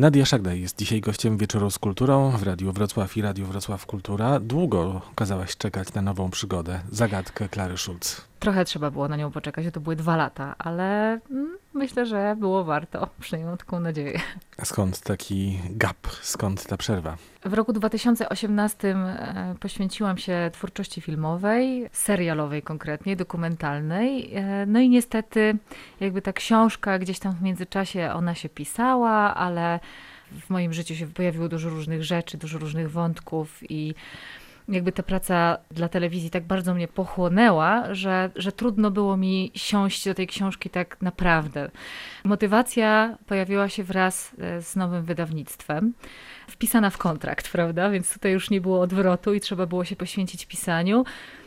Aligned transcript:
Nadia 0.00 0.26
Szagdaj 0.26 0.60
jest 0.60 0.78
dzisiaj 0.78 1.00
gościem 1.00 1.36
Wieczoru 1.36 1.70
z 1.70 1.78
Kulturą 1.78 2.30
w 2.30 2.42
Radiu 2.42 2.72
Wrocław 2.72 3.16
i 3.16 3.22
Radiu 3.22 3.46
Wrocław 3.46 3.86
Kultura. 3.86 4.40
Długo 4.40 5.00
kazałaś 5.14 5.56
czekać 5.56 5.94
na 5.94 6.02
nową 6.02 6.30
przygodę, 6.30 6.80
zagadkę 6.90 7.48
Klary 7.48 7.78
Schulz. 7.78 8.20
Trochę 8.38 8.64
trzeba 8.64 8.90
było 8.90 9.08
na 9.08 9.16
nią 9.16 9.30
poczekać, 9.30 9.66
to 9.72 9.80
były 9.80 9.96
dwa 9.96 10.16
lata, 10.16 10.54
ale 10.58 11.20
mm, 11.30 11.58
myślę, 11.74 12.06
że 12.06 12.36
było 12.38 12.64
warto, 12.64 13.08
przynajmniej 13.20 13.48
mam 13.48 13.58
taką 13.58 13.80
nadzieję. 13.80 14.20
A 14.58 14.64
skąd 14.64 15.00
taki 15.00 15.58
gap, 15.70 16.06
skąd 16.22 16.66
ta 16.66 16.76
przerwa? 16.76 17.16
W 17.44 17.54
roku 17.54 17.72
2018 17.72 18.88
e, 18.88 19.54
poświęciłam 19.60 20.18
się 20.18 20.50
twórczości 20.52 21.00
filmowej, 21.00 21.88
serialowej 21.92 22.62
konkretnie, 22.62 23.16
dokumentalnej. 23.16 24.34
E, 24.34 24.66
no 24.66 24.80
i 24.80 24.88
niestety 24.88 25.56
jakby 26.00 26.22
ta 26.22 26.32
książka 26.32 26.98
gdzieś 26.98 27.18
tam 27.18 27.32
w 27.32 27.42
międzyczasie 27.42 28.12
ona 28.14 28.34
się 28.34 28.48
pisała, 28.48 29.34
ale 29.34 29.80
w 30.32 30.50
moim 30.50 30.72
życiu 30.72 30.94
się 30.94 31.06
pojawiło 31.06 31.48
dużo 31.48 31.70
różnych 31.70 32.04
rzeczy, 32.04 32.38
dużo 32.38 32.58
różnych 32.58 32.90
wątków 32.90 33.70
i 33.70 33.94
jakby 34.70 34.92
ta 34.92 35.02
praca 35.02 35.58
dla 35.70 35.88
telewizji 35.88 36.30
tak 36.30 36.44
bardzo 36.44 36.74
mnie 36.74 36.88
pochłonęła, 36.88 37.94
że, 37.94 38.30
że 38.36 38.52
trudno 38.52 38.90
było 38.90 39.16
mi 39.16 39.52
siąść 39.54 40.04
do 40.04 40.14
tej 40.14 40.26
książki 40.26 40.70
tak 40.70 40.96
naprawdę. 41.02 41.70
Motywacja 42.24 43.16
pojawiła 43.26 43.68
się 43.68 43.84
wraz 43.84 44.32
e, 44.38 44.62
z 44.62 44.76
nowym 44.76 45.04
wydawnictwem, 45.04 45.92
wpisana 46.48 46.90
w 46.90 46.98
kontrakt, 46.98 47.52
prawda? 47.52 47.90
Więc 47.90 48.14
tutaj 48.14 48.32
już 48.32 48.50
nie 48.50 48.60
było 48.60 48.80
odwrotu 48.80 49.34
i 49.34 49.40
trzeba 49.40 49.66
było 49.66 49.84
się 49.84 49.96
poświęcić 49.96 50.46
pisaniu. 50.46 51.04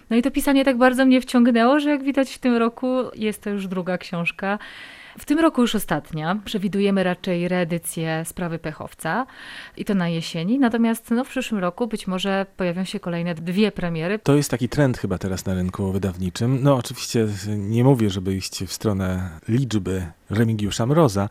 No 0.10 0.16
i 0.18 0.22
to 0.22 0.32
pisanie 0.32 0.66
tak 0.66 0.78
bardzo 0.78 1.06
mnie 1.06 1.22
wciągnęło, 1.22 1.80
że 1.80 1.90
jak 1.90 2.04
widać 2.04 2.34
w 2.34 2.38
tym 2.38 2.56
roku 2.56 2.88
jest 3.16 3.44
to 3.44 3.50
już 3.50 3.68
druga 3.68 3.98
książka. 3.98 4.60
W 5.20 5.26
tym 5.26 5.40
roku 5.40 5.62
już 5.62 5.76
ostatnia. 5.76 6.40
Przewidujemy 6.46 7.04
raczej 7.04 7.48
reedycję 7.48 8.26
sprawy 8.26 8.60
pechowca 8.60 9.26
i 9.78 9.86
to 9.86 9.96
na 9.96 10.10
jesieni. 10.10 10.60
Natomiast 10.60 11.12
no, 11.12 11.24
w 11.24 11.30
przyszłym 11.30 11.62
roku 11.62 11.88
być 11.88 12.08
może 12.08 12.46
pojawią 12.58 12.84
się 12.84 13.00
kolejne 13.00 13.36
dwie 13.36 13.72
premiery. 13.72 14.20
To 14.20 14.36
jest 14.36 14.52
taki 14.52 14.70
trend 14.70 14.98
chyba 14.98 15.18
teraz 15.18 15.46
na 15.46 15.54
rynku 15.54 15.92
wydawniczym. 15.92 16.60
No 16.64 16.76
oczywiście 16.76 17.28
nie 17.58 17.84
mówię, 17.84 18.10
żeby 18.10 18.36
iść 18.36 18.64
w 18.64 18.74
stronę 18.74 19.30
liczby 19.48 20.06
Remigiusza 20.30 20.86
Mroza, 20.86 21.30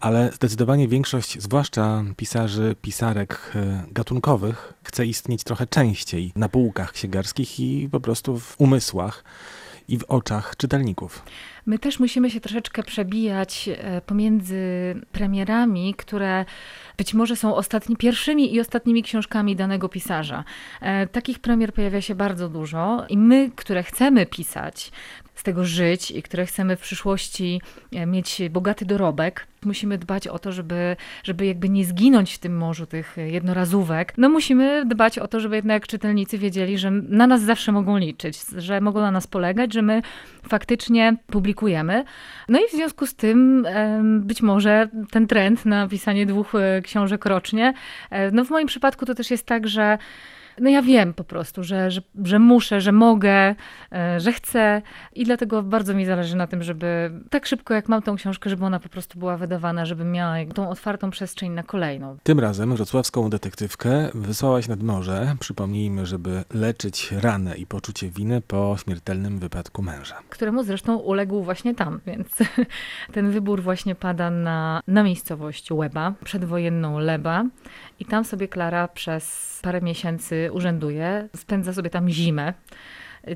ale 0.00 0.30
zdecydowanie 0.32 0.88
większość, 0.88 1.42
zwłaszcza 1.42 2.04
pisarzy, 2.16 2.76
pisarek 2.82 3.52
e, 3.54 3.84
gatunkowych, 3.92 4.72
chce 4.84 5.06
istnieć 5.06 5.44
trochę 5.44 5.66
częściej 5.66 6.32
na 6.36 6.48
półkach 6.48 6.92
księgarskich 6.92 7.60
i 7.60 7.88
po 7.92 8.00
prostu 8.00 8.38
w 8.38 8.60
umysłach 8.60 9.24
i 9.88 9.98
w 9.98 10.04
oczach 10.04 10.56
czytelników. 10.56 11.24
My 11.66 11.78
też 11.78 12.00
musimy 12.00 12.30
się 12.30 12.40
troszeczkę 12.40 12.82
przebijać 12.82 13.68
e, 13.68 14.00
pomiędzy 14.00 14.56
premierami, 15.12 15.94
które 15.94 16.44
być 16.96 17.14
może 17.14 17.36
są 17.36 17.54
ostatni, 17.54 17.96
pierwszymi 17.96 18.54
i 18.54 18.60
ostatnimi 18.60 19.02
książkami 19.02 19.56
danego 19.56 19.88
pisarza. 19.88 20.44
E, 20.80 21.06
takich 21.06 21.38
premier 21.38 21.72
pojawia 21.72 22.00
się 22.00 22.14
bardzo 22.14 22.48
dużo 22.48 23.04
i 23.08 23.18
my, 23.18 23.50
które 23.56 23.82
chcemy 23.82 24.26
pisać, 24.26 24.92
z 25.34 25.42
tego 25.42 25.64
żyć 25.64 26.10
i 26.10 26.22
które 26.22 26.46
chcemy 26.46 26.76
w 26.76 26.80
przyszłości 26.80 27.60
e, 27.92 28.06
mieć 28.06 28.42
bogaty 28.50 28.84
dorobek, 28.84 29.46
musimy 29.64 29.98
dbać 29.98 30.28
o 30.28 30.38
to, 30.38 30.52
żeby, 30.52 30.96
żeby 31.24 31.46
jakby 31.46 31.68
nie 31.68 31.84
zginąć 31.84 32.34
w 32.34 32.38
tym 32.38 32.56
morzu 32.56 32.86
tych 32.86 33.16
jednorazówek. 33.16 34.14
No 34.16 34.28
musimy 34.28 34.84
dbać 34.86 35.18
o 35.18 35.28
to, 35.28 35.40
żeby 35.40 35.56
jednak 35.56 35.86
czytelnicy 35.86 36.38
wiedzieli, 36.38 36.78
że 36.78 36.90
na 36.90 37.26
nas 37.26 37.42
zawsze 37.42 37.72
mogą 37.72 37.96
liczyć, 37.96 38.40
że 38.56 38.80
mogą 38.80 39.00
na 39.00 39.10
nas 39.10 39.26
polegać, 39.26 39.72
że 39.72 39.82
my 39.82 40.02
faktycznie 40.48 41.16
publikujemy. 41.26 42.04
No 42.48 42.58
i 42.58 42.68
w 42.68 42.72
związku 42.72 43.06
z 43.06 43.14
tym 43.14 43.66
być 44.20 44.42
może 44.42 44.88
ten 45.10 45.26
trend 45.26 45.66
na 45.66 45.88
pisanie 45.88 46.26
dwóch 46.26 46.54
e, 46.54 46.82
książek 46.82 47.24
rocznie, 47.24 47.74
e, 48.10 48.30
no 48.30 48.44
w 48.44 48.50
moim 48.50 48.66
przypadku 48.66 49.06
to 49.06 49.14
też 49.14 49.30
jest 49.30 49.46
tak, 49.46 49.68
że 49.68 49.98
no 50.60 50.70
ja 50.70 50.82
wiem 50.82 51.14
po 51.14 51.24
prostu, 51.24 51.64
że, 51.64 51.90
że, 51.90 52.02
że 52.24 52.38
muszę, 52.38 52.80
że 52.80 52.92
mogę, 52.92 53.54
e, 53.92 54.20
że 54.20 54.32
chcę 54.32 54.82
i 55.14 55.24
dlatego 55.24 55.62
bardzo 55.62 55.94
mi 55.94 56.06
zależy 56.06 56.36
na 56.36 56.46
tym, 56.46 56.62
żeby 56.62 57.10
tak 57.30 57.46
szybko 57.46 57.74
jak 57.74 57.88
mam 57.88 58.02
tą 58.02 58.16
książkę, 58.16 58.50
żeby 58.50 58.64
ona 58.64 58.80
po 58.80 58.88
prostu 58.88 59.18
była 59.18 59.36
wydawana, 59.36 59.86
żeby 59.86 60.04
miała 60.04 60.34
tą 60.54 60.70
otwartą 60.70 61.10
przestrzeń 61.10 61.52
na 61.52 61.62
kolejną. 61.62 62.16
Tym 62.22 62.40
razem 62.40 62.76
wrocławską 62.76 63.30
detektywkę 63.30 64.08
wysłałaś 64.14 64.68
nad 64.68 64.82
morze. 64.82 65.36
Przypomnijmy, 65.40 66.06
żeby 66.06 66.44
leczyć 66.54 67.12
ranę 67.12 67.56
i 67.56 67.66
poczucie 67.66 68.10
winy 68.10 68.40
po 68.40 68.76
śmiertelnym 68.84 69.38
wypadku 69.38 69.82
męża. 69.82 70.14
Któremu 70.28 70.62
zresztą 70.62 70.96
uległ 70.96 71.42
właśnie 71.42 71.74
tam, 71.74 72.00
więc 72.06 72.28
ten 73.14 73.30
wybór 73.30 73.62
właśnie 73.62 73.94
pada 73.94 74.30
na, 74.30 74.80
na 74.86 75.02
miejscowość 75.02 75.70
Łeba, 75.70 76.12
przedwojenną 76.24 76.98
Leba 76.98 77.44
i 78.00 78.04
tam 78.04 78.24
sobie 78.24 78.48
Klara 78.48 78.88
przez 78.88 79.54
parę 79.62 79.80
miesięcy 79.80 80.43
urzęduje, 80.52 81.28
spędza 81.36 81.72
sobie 81.72 81.90
tam 81.90 82.08
zimę. 82.08 82.54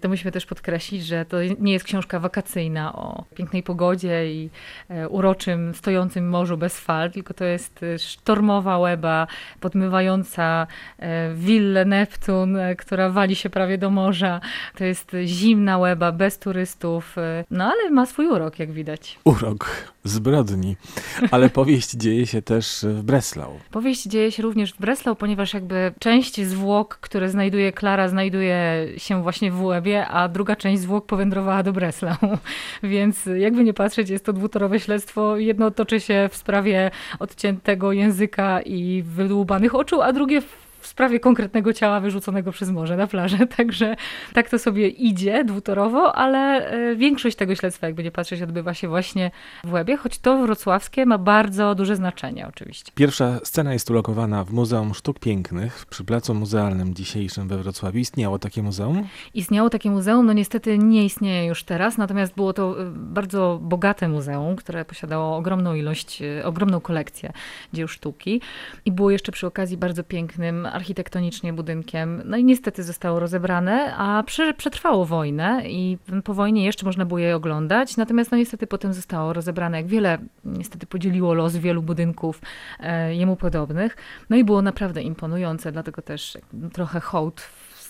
To 0.02 0.08
musimy 0.08 0.32
też 0.32 0.46
podkreślić, 0.46 1.06
że 1.06 1.24
to 1.24 1.36
nie 1.60 1.72
jest 1.72 1.84
książka 1.84 2.20
wakacyjna 2.20 2.92
o 2.92 3.24
pięknej 3.34 3.62
pogodzie 3.62 4.32
i 4.32 4.50
e, 4.88 5.08
uroczym, 5.08 5.74
stojącym 5.74 6.28
morzu 6.28 6.56
bez 6.56 6.80
fal, 6.80 7.10
tylko 7.10 7.34
to 7.34 7.44
jest 7.44 7.82
e, 7.82 7.98
sztormowa 7.98 8.78
łeba, 8.78 9.26
podmywająca 9.60 10.66
e, 10.98 11.34
willę 11.34 11.84
Neptun, 11.84 12.58
która 12.78 13.10
wali 13.10 13.36
się 13.36 13.50
prawie 13.50 13.78
do 13.78 13.90
morza. 13.90 14.40
To 14.76 14.84
jest 14.84 15.12
zimna 15.24 15.78
łeba, 15.78 16.12
bez 16.12 16.38
turystów, 16.38 17.16
no 17.50 17.64
ale 17.64 17.90
ma 17.90 18.06
swój 18.06 18.26
urok, 18.26 18.58
jak 18.58 18.72
widać. 18.72 19.18
Urok 19.24 19.88
zbrodni. 20.08 20.76
Ale 21.30 21.50
powieść 21.60 21.90
dzieje 21.90 22.26
się 22.26 22.42
też 22.42 22.84
w 22.88 23.02
Breslau. 23.02 23.58
Powieść 23.70 24.02
dzieje 24.02 24.32
się 24.32 24.42
również 24.42 24.72
w 24.72 24.78
Breslau, 24.78 25.16
ponieważ 25.16 25.54
jakby 25.54 25.92
część 25.98 26.40
zwłok, 26.40 26.98
które 27.00 27.28
znajduje 27.28 27.72
Klara, 27.72 28.08
znajduje 28.08 28.86
się 28.96 29.22
właśnie 29.22 29.50
w 29.50 29.56
A 30.08 30.28
druga 30.28 30.56
część 30.56 30.82
zwłok 30.82 31.06
powędrowała 31.06 31.62
do 31.62 31.72
Breslau. 31.72 32.16
Więc 32.82 33.28
jakby 33.36 33.64
nie 33.64 33.74
patrzeć, 33.74 34.10
jest 34.10 34.24
to 34.24 34.32
dwutorowe 34.32 34.80
śledztwo. 34.80 35.36
Jedno 35.36 35.70
toczy 35.70 36.00
się 36.00 36.28
w 36.32 36.36
sprawie 36.36 36.90
odciętego 37.18 37.92
języka 37.92 38.60
i 38.62 39.02
wydłubanych 39.06 39.74
oczu, 39.74 40.02
a 40.02 40.12
drugie 40.12 40.40
w 40.40 40.67
sprawie 40.86 41.20
konkretnego 41.20 41.72
ciała 41.72 42.00
wyrzuconego 42.00 42.52
przez 42.52 42.70
morze 42.70 42.96
na 42.96 43.06
plażę. 43.06 43.46
Także 43.56 43.96
tak 44.32 44.50
to 44.50 44.58
sobie 44.58 44.88
idzie 44.88 45.44
dwutorowo, 45.44 46.16
ale 46.16 46.70
e, 46.70 46.96
większość 46.96 47.36
tego 47.36 47.54
śledztwa, 47.54 47.86
jakby 47.86 48.04
nie 48.04 48.10
patrzeć, 48.10 48.42
odbywa 48.42 48.74
się 48.74 48.88
właśnie 48.88 49.30
w 49.64 49.72
Łebie, 49.72 49.96
choć 49.96 50.18
to 50.18 50.38
wrocławskie 50.38 51.06
ma 51.06 51.18
bardzo 51.18 51.74
duże 51.74 51.96
znaczenie 51.96 52.46
oczywiście. 52.48 52.92
Pierwsza 52.94 53.40
scena 53.44 53.72
jest 53.72 53.90
ulokowana 53.90 54.44
w 54.44 54.52
Muzeum 54.52 54.94
Sztuk 54.94 55.18
Pięknych 55.18 55.86
przy 55.90 56.04
Placu 56.04 56.34
Muzealnym 56.34 56.94
dzisiejszym 56.94 57.48
we 57.48 57.58
Wrocławiu. 57.58 57.98
Istniało 57.98 58.38
takie 58.38 58.62
muzeum? 58.62 59.06
Istniało 59.34 59.70
takie 59.70 59.90
muzeum, 59.90 60.26
no 60.26 60.32
niestety 60.32 60.78
nie 60.78 61.04
istnieje 61.04 61.46
już 61.46 61.64
teraz, 61.64 61.98
natomiast 61.98 62.34
było 62.34 62.52
to 62.52 62.82
e, 62.82 62.90
bardzo 62.90 63.58
bogate 63.62 64.08
muzeum, 64.08 64.56
które 64.56 64.84
posiadało 64.84 65.36
ogromną 65.36 65.74
ilość, 65.74 66.22
e, 66.22 66.44
ogromną 66.44 66.80
kolekcję 66.80 67.32
dzieł 67.72 67.88
sztuki 67.88 68.40
i 68.84 68.92
było 68.92 69.10
jeszcze 69.10 69.32
przy 69.32 69.46
okazji 69.46 69.76
bardzo 69.76 70.04
pięknym 70.04 70.67
architektonicznie 70.72 71.52
budynkiem. 71.52 72.22
No 72.24 72.36
i 72.36 72.44
niestety 72.44 72.82
zostało 72.82 73.20
rozebrane, 73.20 73.94
a 73.96 74.22
przetrwało 74.56 75.04
wojnę 75.04 75.62
i 75.68 75.98
po 76.24 76.34
wojnie 76.34 76.64
jeszcze 76.64 76.86
można 76.86 77.04
było 77.04 77.18
je 77.18 77.36
oglądać. 77.36 77.96
Natomiast 77.96 78.30
no 78.30 78.38
niestety 78.38 78.66
potem 78.66 78.92
zostało 78.92 79.32
rozebrane, 79.32 79.76
jak 79.76 79.86
wiele 79.86 80.18
niestety 80.44 80.86
podzieliło 80.86 81.34
los 81.34 81.56
wielu 81.56 81.82
budynków 81.82 82.40
e, 82.80 83.14
jemu 83.14 83.36
podobnych. 83.36 83.96
No 84.30 84.36
i 84.36 84.44
było 84.44 84.62
naprawdę 84.62 85.02
imponujące, 85.02 85.72
dlatego 85.72 86.02
też 86.02 86.38
trochę 86.72 87.00
hołd 87.00 87.42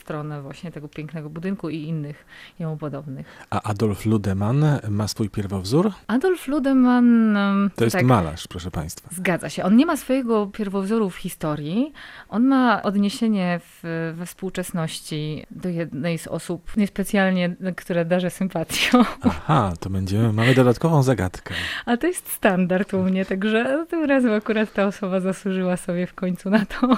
stronę 0.08 0.42
właśnie 0.42 0.72
tego 0.72 0.88
pięknego 0.88 1.30
budynku 1.30 1.68
i 1.68 1.82
innych 1.82 2.26
jemu 2.58 2.76
podobnych. 2.76 3.46
A 3.50 3.62
Adolf 3.62 4.06
Ludemann 4.06 4.64
ma 4.88 5.08
swój 5.08 5.30
pierwowzór? 5.30 5.92
Adolf 6.06 6.48
Ludemann... 6.48 7.38
To 7.76 7.84
jest 7.84 7.96
tak, 7.96 8.04
malarz, 8.04 8.46
proszę 8.46 8.70
Państwa. 8.70 9.08
Zgadza 9.12 9.48
się. 9.48 9.64
On 9.64 9.76
nie 9.76 9.86
ma 9.86 9.96
swojego 9.96 10.46
pierwowzoru 10.46 11.10
w 11.10 11.16
historii. 11.16 11.92
On 12.28 12.44
ma 12.44 12.82
odniesienie 12.82 13.60
w, 13.62 14.12
we 14.16 14.26
współczesności 14.26 15.46
do 15.50 15.68
jednej 15.68 16.18
z 16.18 16.26
osób 16.26 16.76
niespecjalnie, 16.76 17.56
które 17.76 18.04
darzę 18.04 18.30
sympatią. 18.30 19.04
Aha, 19.22 19.72
to 19.80 19.90
będziemy, 19.90 20.32
mamy 20.32 20.54
dodatkową 20.54 21.02
zagadkę. 21.02 21.54
A 21.86 21.96
to 21.96 22.06
jest 22.06 22.32
standard 22.32 22.94
u 22.94 23.02
mnie, 23.02 23.24
także 23.24 23.86
tym 23.90 24.04
razem 24.04 24.32
akurat 24.32 24.72
ta 24.72 24.86
osoba 24.86 25.20
zasłużyła 25.20 25.76
sobie 25.76 26.06
w 26.06 26.14
końcu 26.14 26.50
na 26.50 26.66
to. 26.66 26.96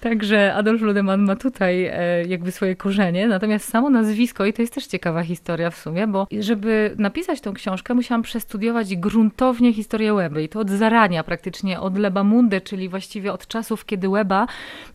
Także 0.00 0.54
Adolf 0.54 0.82
Ludemann 0.82 1.24
ma 1.24 1.36
tutaj 1.36 1.84
e, 1.84 2.27
jakby 2.28 2.52
swoje 2.52 2.76
korzenie, 2.76 3.28
natomiast 3.28 3.68
samo 3.68 3.90
nazwisko, 3.90 4.46
i 4.46 4.52
to 4.52 4.62
jest 4.62 4.74
też 4.74 4.86
ciekawa 4.86 5.22
historia 5.22 5.70
w 5.70 5.76
sumie, 5.76 6.06
bo 6.06 6.26
żeby 6.40 6.94
napisać 6.98 7.40
tą 7.40 7.54
książkę, 7.54 7.94
musiałam 7.94 8.22
przestudiować 8.22 8.96
gruntownie 8.96 9.72
historię 9.72 10.14
Weby 10.14 10.42
i 10.42 10.48
to 10.48 10.60
od 10.60 10.70
zarania 10.70 11.24
praktycznie, 11.24 11.80
od 11.80 11.98
Lebamundy, 11.98 12.60
czyli 12.60 12.88
właściwie 12.88 13.32
od 13.32 13.46
czasów, 13.46 13.84
kiedy 13.84 14.08
Weba 14.08 14.46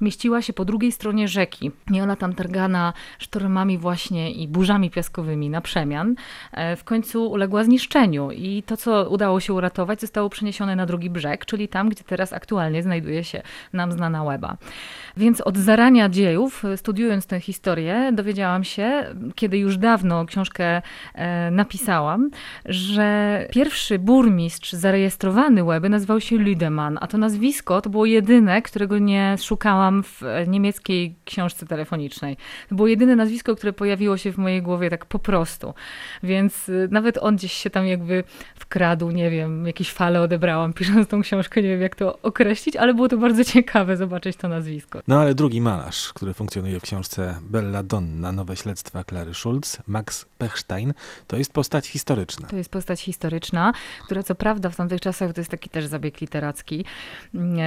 mieściła 0.01 0.41
się 0.41 0.53
po 0.53 0.65
drugiej 0.65 0.91
stronie 0.91 1.27
rzeki. 1.27 1.71
I 1.93 2.01
ona 2.01 2.15
tam 2.15 2.33
targana 2.33 2.93
sztormami 3.19 3.77
właśnie 3.77 4.31
i 4.31 4.47
burzami 4.47 4.89
piaskowymi 4.89 5.49
na 5.49 5.61
przemian, 5.61 6.15
e, 6.51 6.75
w 6.75 6.83
końcu 6.83 7.31
uległa 7.31 7.63
zniszczeniu. 7.63 8.31
I 8.31 8.63
to, 8.63 8.77
co 8.77 9.09
udało 9.09 9.39
się 9.39 9.53
uratować, 9.53 10.01
zostało 10.01 10.29
przeniesione 10.29 10.75
na 10.75 10.85
drugi 10.85 11.09
brzeg, 11.09 11.45
czyli 11.45 11.67
tam, 11.67 11.89
gdzie 11.89 12.03
teraz 12.03 12.33
aktualnie 12.33 12.83
znajduje 12.83 13.23
się 13.23 13.41
nam 13.73 13.91
znana 13.91 14.23
Łeba. 14.23 14.57
Więc 15.17 15.41
od 15.41 15.57
zarania 15.57 16.09
dziejów, 16.09 16.63
studiując 16.75 17.22
tę 17.25 17.39
historię, 17.39 18.11
dowiedziałam 18.13 18.63
się, 18.63 19.05
kiedy 19.35 19.57
już 19.57 19.77
dawno 19.77 20.25
książkę 20.25 20.81
e, 21.15 21.51
napisałam, 21.51 22.29
że 22.65 23.47
pierwszy 23.51 23.99
burmistrz 23.99 24.73
zarejestrowany 24.73 25.63
Łeby 25.63 25.89
nazywał 25.89 26.21
się 26.21 26.35
Lüdemann, 26.35 26.97
a 27.01 27.07
to 27.07 27.17
nazwisko 27.17 27.81
to 27.81 27.89
było 27.89 28.05
jedyne, 28.05 28.61
którego 28.61 28.97
nie 28.97 29.35
szukałam 29.39 30.03
w 30.03 30.21
niemieckiej 30.47 31.15
książce 31.25 31.65
telefonicznej. 31.65 32.37
To 32.69 32.75
było 32.75 32.87
jedyne 32.87 33.15
nazwisko, 33.15 33.55
które 33.55 33.73
pojawiło 33.73 34.17
się 34.17 34.31
w 34.31 34.37
mojej 34.37 34.61
głowie 34.61 34.89
tak 34.89 35.05
po 35.05 35.19
prostu. 35.19 35.73
Więc 36.23 36.69
y, 36.69 36.87
nawet 36.91 37.17
on 37.17 37.35
gdzieś 37.35 37.53
się 37.53 37.69
tam 37.69 37.87
jakby 37.87 38.23
wkradł, 38.55 39.11
nie 39.11 39.29
wiem, 39.29 39.67
jakieś 39.67 39.91
fale 39.91 40.21
odebrałam 40.21 40.73
pisząc 40.73 41.07
tą 41.07 41.21
książkę, 41.21 41.61
nie 41.61 41.69
wiem 41.69 41.81
jak 41.81 41.95
to 41.95 42.19
określić, 42.21 42.75
ale 42.75 42.93
było 42.93 43.07
to 43.07 43.17
bardzo 43.17 43.43
ciekawe 43.43 43.97
zobaczyć 43.97 44.37
to 44.37 44.47
nazwisko. 44.47 45.01
No 45.07 45.19
ale 45.19 45.35
drugi 45.35 45.61
malarz, 45.61 46.13
który 46.13 46.33
funkcjonuje 46.33 46.79
w 46.79 46.83
książce 46.83 47.02
Bella 47.41 47.83
Donna, 47.83 48.31
Nowe 48.31 48.55
śledztwa 48.55 49.03
Klary 49.03 49.33
Schulz, 49.33 49.77
Max 49.87 50.25
Pechstein, 50.37 50.93
to 51.27 51.37
jest 51.37 51.53
postać 51.53 51.87
historyczna. 51.87 52.47
To 52.47 52.55
jest 52.55 52.69
postać 52.69 53.01
historyczna, 53.01 53.73
która 54.05 54.23
co 54.23 54.35
prawda 54.35 54.69
w 54.69 54.75
tamtych 54.75 55.01
czasach, 55.01 55.33
to 55.33 55.41
jest 55.41 55.51
taki 55.51 55.69
też 55.69 55.85
zabieg 55.85 56.21
literacki, 56.21 56.85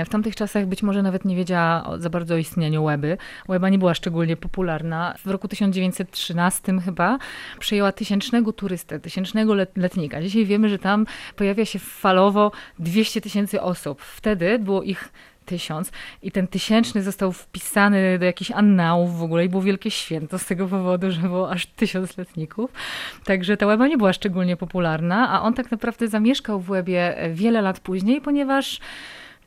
w 0.07 0.09
tamtych 0.09 0.37
czasach 0.37 0.67
być 0.67 0.83
może 0.83 1.03
nawet 1.03 1.25
nie 1.25 1.37
wiedziała 1.37 1.99
za 1.99 2.11
bardzo 2.11 2.35
o 2.35 2.39
istnieniu 2.39 2.85
Łeby. 2.85 3.19
Łeba 3.49 3.69
nie 3.69 3.79
była 3.79 3.95
szczególnie 3.95 4.37
popularna. 4.37 5.15
W 5.25 5.31
roku 5.31 5.49
1913 5.49 6.81
chyba 6.85 7.19
przyjęła 7.59 7.93
tysięcznego 7.93 8.53
turystę, 8.53 9.01
tysięcznego 9.01 9.55
letnika. 9.77 10.23
Dzisiaj 10.23 10.47
wiemy, 10.47 10.69
że 10.69 10.79
tam 10.79 11.07
pojawia 11.37 11.65
się 11.65 11.79
falowo 11.79 12.53
200 12.79 13.21
tysięcy 13.21 13.61
osób. 13.61 14.03
Wtedy 14.03 14.59
było 14.59 14.83
ich 14.83 15.09
tysiąc 15.47 15.91
i 16.23 16.33
ten 16.33 16.47
tysięczny 16.47 17.03
został 17.03 17.33
wpisany 17.33 18.19
do 18.19 18.25
jakichś 18.25 18.51
annałów 18.51 19.19
w 19.19 19.23
ogóle 19.23 19.45
i 19.45 19.49
było 19.49 19.63
wielkie 19.63 19.91
święto 19.91 20.39
z 20.39 20.47
tego 20.47 20.67
powodu, 20.67 21.11
że 21.11 21.21
było 21.21 21.51
aż 21.51 21.67
tysiąc 21.67 22.19
letników. 22.19 22.73
Także 23.25 23.57
ta 23.57 23.67
łeba 23.67 23.89
nie 23.89 23.99
była 23.99 24.13
szczególnie 24.13 24.57
popularna, 24.57 25.31
a 25.31 25.43
on 25.43 25.55
tak 25.55 25.71
naprawdę 25.71 26.09
zamieszkał 26.09 26.61
w 26.61 26.71
Łebie 26.71 27.17
wiele 27.33 27.63
lat 27.63 27.81
później, 27.81 28.21
ponieważ 28.21 28.81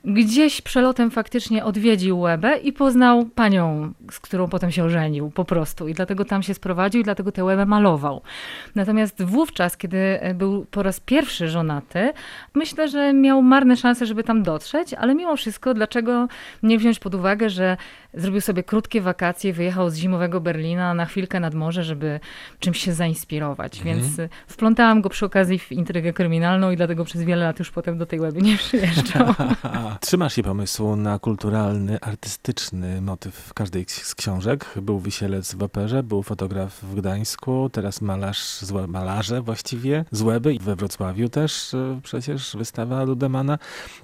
gdzieś 0.04 0.60
przelotem 0.60 1.10
faktycznie 1.10 1.64
odwiedził 1.64 2.20
Łebę 2.20 2.56
i 2.56 2.72
poznał 2.72 3.24
panią, 3.24 3.92
z 4.10 4.20
którą 4.20 4.48
potem 4.48 4.70
się 4.70 4.84
ożenił 4.84 5.30
po 5.30 5.44
prostu. 5.44 5.88
I 5.88 5.94
dlatego 5.94 6.24
tam 6.24 6.42
się 6.42 6.54
sprowadził 6.54 7.00
i 7.00 7.04
dlatego 7.04 7.32
tę 7.32 7.44
Łebę 7.44 7.66
malował. 7.66 8.22
Natomiast 8.74 9.22
wówczas, 9.22 9.76
kiedy 9.76 10.20
był 10.34 10.66
po 10.70 10.82
raz 10.82 11.00
pierwszy 11.00 11.48
żonaty, 11.48 12.12
myślę, 12.54 12.88
że 12.88 13.12
miał 13.12 13.42
marne 13.42 13.76
szanse, 13.76 14.06
żeby 14.06 14.24
tam 14.24 14.42
dotrzeć, 14.42 14.94
ale 14.94 15.14
mimo 15.14 15.36
wszystko, 15.36 15.74
dlaczego 15.74 16.28
nie 16.62 16.78
wziąć 16.78 16.98
pod 16.98 17.14
uwagę, 17.14 17.50
że 17.50 17.76
zrobił 18.14 18.40
sobie 18.40 18.62
krótkie 18.62 19.00
wakacje, 19.00 19.52
wyjechał 19.52 19.90
z 19.90 19.96
zimowego 19.96 20.40
Berlina 20.40 20.94
na 20.94 21.06
chwilkę 21.06 21.40
nad 21.40 21.54
morze, 21.54 21.84
żeby 21.84 22.20
czymś 22.60 22.78
się 22.78 22.92
zainspirować. 22.92 23.78
Mhm. 23.78 23.96
Więc 23.96 24.18
y, 24.18 24.28
wplątałam 24.46 25.00
go 25.00 25.08
przy 25.08 25.26
okazji 25.26 25.58
w 25.58 25.72
intrygę 25.72 26.12
kryminalną 26.12 26.70
i 26.70 26.76
dlatego 26.76 27.04
przez 27.04 27.22
wiele 27.22 27.44
lat 27.44 27.58
już 27.58 27.70
potem 27.70 27.98
do 27.98 28.06
tej 28.06 28.20
Łeby 28.20 28.42
nie 28.42 28.56
przyjeżdżał. 28.56 29.34
Trzymasz 30.00 30.34
się 30.34 30.42
pomysłu 30.42 30.96
na 30.96 31.18
kulturalny, 31.18 32.00
artystyczny 32.00 33.00
motyw 33.00 33.34
w 33.34 33.54
każdej 33.54 33.84
z 33.88 34.14
książek. 34.14 34.66
Był 34.82 35.00
wisielec 35.00 35.54
w 35.54 35.62
operze, 35.62 36.02
był 36.02 36.22
fotograf 36.22 36.82
w 36.82 36.94
Gdańsku, 36.94 37.70
teraz 37.72 38.00
malarz, 38.00 38.60
złe, 38.60 38.86
malarze 38.86 39.42
właściwie, 39.42 40.04
z 40.10 40.22
Łeby 40.22 40.56
we 40.60 40.76
Wrocławiu 40.76 41.28
też 41.28 41.74
e, 41.74 42.00
przecież 42.02 42.56
wystawa 42.56 43.04
Ludemana. 43.04 43.58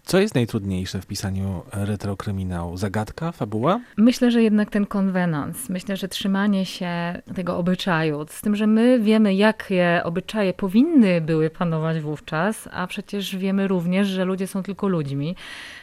Co 0.05 0.21
jest 0.21 0.35
najtrudniejsze 0.35 1.01
w 1.01 1.07
pisaniu 1.07 1.63
retrokryminału? 1.73 2.77
Zagadka, 2.77 3.33
fabuła? 3.33 3.81
Myślę, 3.97 4.31
że 4.31 4.43
jednak 4.43 4.71
ten 4.71 4.87
konwenans. 4.87 5.69
Myślę, 5.69 5.97
że 5.97 6.09
trzymanie 6.09 6.67
się 6.67 7.23
tego 7.35 7.57
obyczaju. 7.57 8.27
Z 8.31 8.41
tym, 8.41 8.57
że 8.57 8.67
my 8.67 9.01
wiemy, 9.01 9.35
jakie 9.35 10.01
obyczaje 10.05 10.55
powinny 10.55 11.21
były 11.21 11.51
panować 11.51 12.01
wówczas, 12.01 12.69
a 12.73 12.87
przecież 12.87 13.37
wiemy 13.37 13.69
również, 13.69 14.09
że 14.09 14.25
ludzie 14.25 14.47
są 14.47 14.63
tylko 14.63 14.89
ludźmi. 14.89 15.37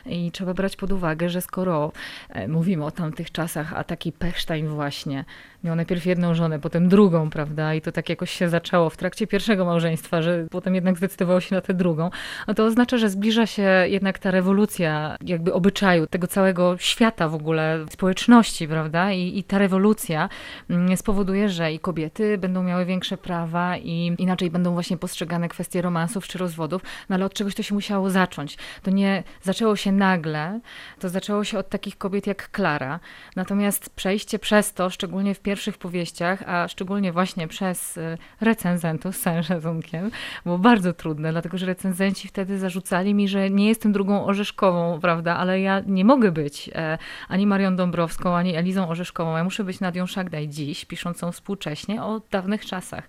I 0.06 0.32
trzeba 0.32 0.54
brać 0.54 0.76
pod 0.76 0.92
uwagę, 0.92 1.30
że 1.30 1.42
skoro 1.42 1.92
e, 2.30 2.48
mówimy 2.48 2.86
o 2.86 2.92
tamtych 2.92 3.32
czasach, 3.32 3.74
a 3.74 3.84
taki 3.84 4.12
Pechstein 4.12 4.68
właśnie 4.68 5.26
miał 5.64 5.76
najpierw 5.76 6.06
jedną 6.06 6.36
żonę, 6.36 6.60
potem 6.60 6.90
drugą, 6.90 7.30
prawda? 7.30 7.74
I 7.74 7.82
to 7.82 7.92
tak 7.92 8.10
jakoś 8.10 8.32
się 8.32 8.50
zaczęło 8.50 8.90
w 8.90 8.98
trakcie 8.98 9.28
pierwszego 9.28 9.66
małżeństwa, 9.66 10.22
że 10.22 10.46
potem 10.52 10.76
jednak 10.76 10.98
zdecydował 10.98 11.42
się 11.42 11.56
na 11.56 11.62
tę 11.62 11.74
drugą. 11.74 12.10
No 12.48 12.54
to 12.54 12.66
oznacza, 12.66 12.98
że 12.98 13.10
zbliża 13.10 13.46
się 13.46 13.86
jednak 13.86 14.20
ta 14.20 14.32
rewolucja 14.32 15.18
jakby 15.22 15.54
obyczaju, 15.54 16.08
tego 16.08 16.28
całego 16.28 16.78
świata 16.78 17.30
w 17.30 17.36
ogóle, 17.36 17.86
społeczności, 17.90 18.68
prawda? 18.68 19.12
I, 19.12 19.38
i 19.38 19.44
ta 19.44 19.58
rewolucja 19.58 20.30
mm, 20.70 20.98
spowoduje, 20.98 21.50
że 21.50 21.74
i 21.74 21.80
kobiety 21.80 22.38
będą 22.38 22.64
miały 22.64 22.86
większe 22.86 23.18
prawa 23.18 23.78
i 23.78 24.16
inaczej 24.18 24.52
będą 24.52 24.74
właśnie 24.74 24.98
postrzegane 24.98 25.50
kwestie 25.50 25.82
romansów 25.82 26.28
czy 26.28 26.38
rozwodów, 26.38 26.82
no 27.10 27.16
ale 27.16 27.26
od 27.26 27.34
czegoś 27.34 27.56
to 27.56 27.64
się 27.64 27.76
musiało 27.76 28.10
zacząć. 28.10 28.58
To 28.82 28.92
nie 28.92 29.24
zaczęło 29.42 29.76
się 29.76 29.92
nagle, 29.92 30.60
to 31.00 31.10
zaczęło 31.10 31.44
się 31.44 31.60
od 31.60 31.70
takich 31.70 31.98
kobiet 31.98 32.28
jak 32.28 32.52
Klara. 32.52 33.00
Natomiast 33.36 33.90
przejście 33.90 34.40
przez 34.40 34.74
to, 34.74 34.90
szczególnie 34.90 35.36
w 35.36 35.40
pierwszych 35.54 35.78
powieściach, 35.78 36.44
a 36.50 36.68
szczególnie 36.68 37.12
właśnie 37.12 37.48
przez 37.48 37.98
y, 37.98 38.18
recenzentów, 38.42 39.18
z 39.18 39.24
szacunkiem, 39.48 40.12
było 40.44 40.58
bardzo 40.58 40.94
trudne, 40.94 41.32
dlatego 41.32 41.58
że 41.58 41.66
recenzenci 41.66 42.28
wtedy 42.28 42.60
zarzucali 42.60 43.14
mi, 43.14 43.28
że 43.28 43.50
nie 43.50 43.68
jestem 43.68 43.92
drugą 43.92 44.26
Orzeszkową, 44.26 45.00
prawda, 45.02 45.38
ale 45.38 45.62
ja 45.62 45.82
nie 45.86 46.06
mogę 46.06 46.32
być 46.32 46.70
e, 46.76 46.98
ani 47.28 47.48
Marią 47.48 47.76
Dąbrowską, 47.76 48.36
ani 48.36 48.56
Elizą 48.56 48.90
Orzeszkową. 48.90 49.38
Ja 49.38 49.44
muszę 49.44 49.64
być 49.64 49.80
Nadią 49.80 50.06
Szagdaj 50.06 50.48
dziś, 50.48 50.86
piszącą 50.86 51.32
współcześnie 51.32 52.04
o 52.04 52.22
dawnych 52.32 52.66
czasach. 52.66 53.08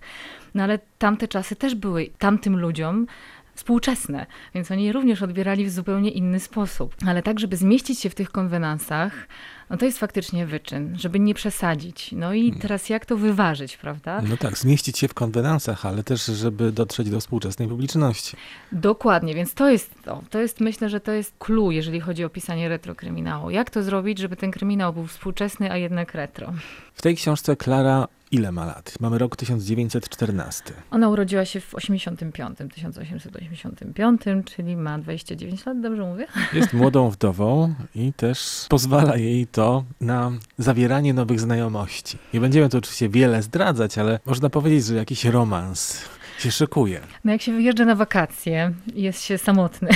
No 0.55 0.63
ale 0.63 0.79
tamte 0.97 1.27
czasy 1.27 1.55
też 1.55 1.75
były 1.75 2.09
tamtym 2.17 2.59
ludziom 2.59 3.07
współczesne, 3.55 4.25
więc 4.53 4.71
oni 4.71 4.83
je 4.83 4.91
również 4.91 5.21
odbierali 5.21 5.65
w 5.65 5.71
zupełnie 5.71 6.09
inny 6.09 6.39
sposób. 6.39 6.95
Ale 7.07 7.23
tak, 7.23 7.39
żeby 7.39 7.57
zmieścić 7.57 7.99
się 7.99 8.09
w 8.09 8.15
tych 8.15 8.31
konwenansach, 8.31 9.27
no 9.69 9.77
to 9.77 9.85
jest 9.85 9.99
faktycznie 9.99 10.45
wyczyn, 10.45 10.95
żeby 10.99 11.19
nie 11.19 11.33
przesadzić. 11.33 12.11
No 12.11 12.33
i 12.33 12.47
mm. 12.47 12.59
teraz 12.59 12.89
jak 12.89 13.05
to 13.05 13.17
wyważyć, 13.17 13.77
prawda? 13.77 14.21
No 14.21 14.37
tak, 14.37 14.57
zmieścić 14.57 14.97
się 14.97 15.07
w 15.07 15.13
konwenansach, 15.13 15.85
ale 15.85 16.03
też, 16.03 16.25
żeby 16.25 16.71
dotrzeć 16.71 17.09
do 17.09 17.19
współczesnej 17.19 17.67
publiczności. 17.67 18.37
Dokładnie, 18.71 19.35
więc 19.35 19.53
to 19.53 19.69
jest 19.69 19.91
to. 20.03 20.21
To 20.29 20.39
jest, 20.39 20.59
myślę, 20.59 20.89
że 20.89 20.99
to 20.99 21.11
jest 21.11 21.33
clue, 21.39 21.71
jeżeli 21.71 21.99
chodzi 21.99 22.23
o 22.23 22.29
pisanie 22.29 22.69
retrokryminału. 22.69 23.49
Jak 23.49 23.69
to 23.69 23.83
zrobić, 23.83 24.19
żeby 24.19 24.35
ten 24.35 24.51
kryminał 24.51 24.93
był 24.93 25.07
współczesny, 25.07 25.71
a 25.71 25.77
jednak 25.77 26.13
retro? 26.13 26.53
W 26.93 27.01
tej 27.01 27.15
książce 27.15 27.55
Klara 27.55 28.07
ile 28.31 28.51
ma 28.51 28.65
lat? 28.65 28.93
Mamy 28.99 29.17
rok 29.17 29.35
1914. 29.35 30.73
Ona 30.91 31.09
urodziła 31.09 31.45
się 31.45 31.59
w 31.61 31.75
85, 31.75 32.57
1885, 32.57 34.21
czyli 34.45 34.75
ma 34.75 34.99
29 34.99 35.65
lat, 35.65 35.81
dobrze 35.81 36.01
mówię? 36.01 36.27
Jest 36.53 36.73
młodą 36.73 37.09
wdową 37.09 37.75
i 37.95 38.13
też 38.13 38.65
pozwala 38.69 39.17
jej 39.17 39.47
to 39.55 39.83
na 40.01 40.31
zawieranie 40.57 41.13
nowych 41.13 41.39
znajomości. 41.39 42.17
Nie 42.33 42.39
będziemy 42.39 42.69
tu 42.69 42.77
oczywiście 42.77 43.09
wiele 43.09 43.41
zdradzać, 43.41 43.97
ale 43.97 44.19
można 44.25 44.49
powiedzieć, 44.49 44.85
że 44.85 44.95
jakiś 44.95 45.25
romans 45.25 46.01
się 46.39 46.51
szykuje. 46.51 46.99
No 47.23 47.31
jak 47.31 47.41
się 47.41 47.53
wyjeżdża 47.53 47.85
na 47.85 47.95
wakacje 47.95 48.71
i 48.95 49.01
jest 49.01 49.23
się 49.23 49.37
samotny, 49.37 49.89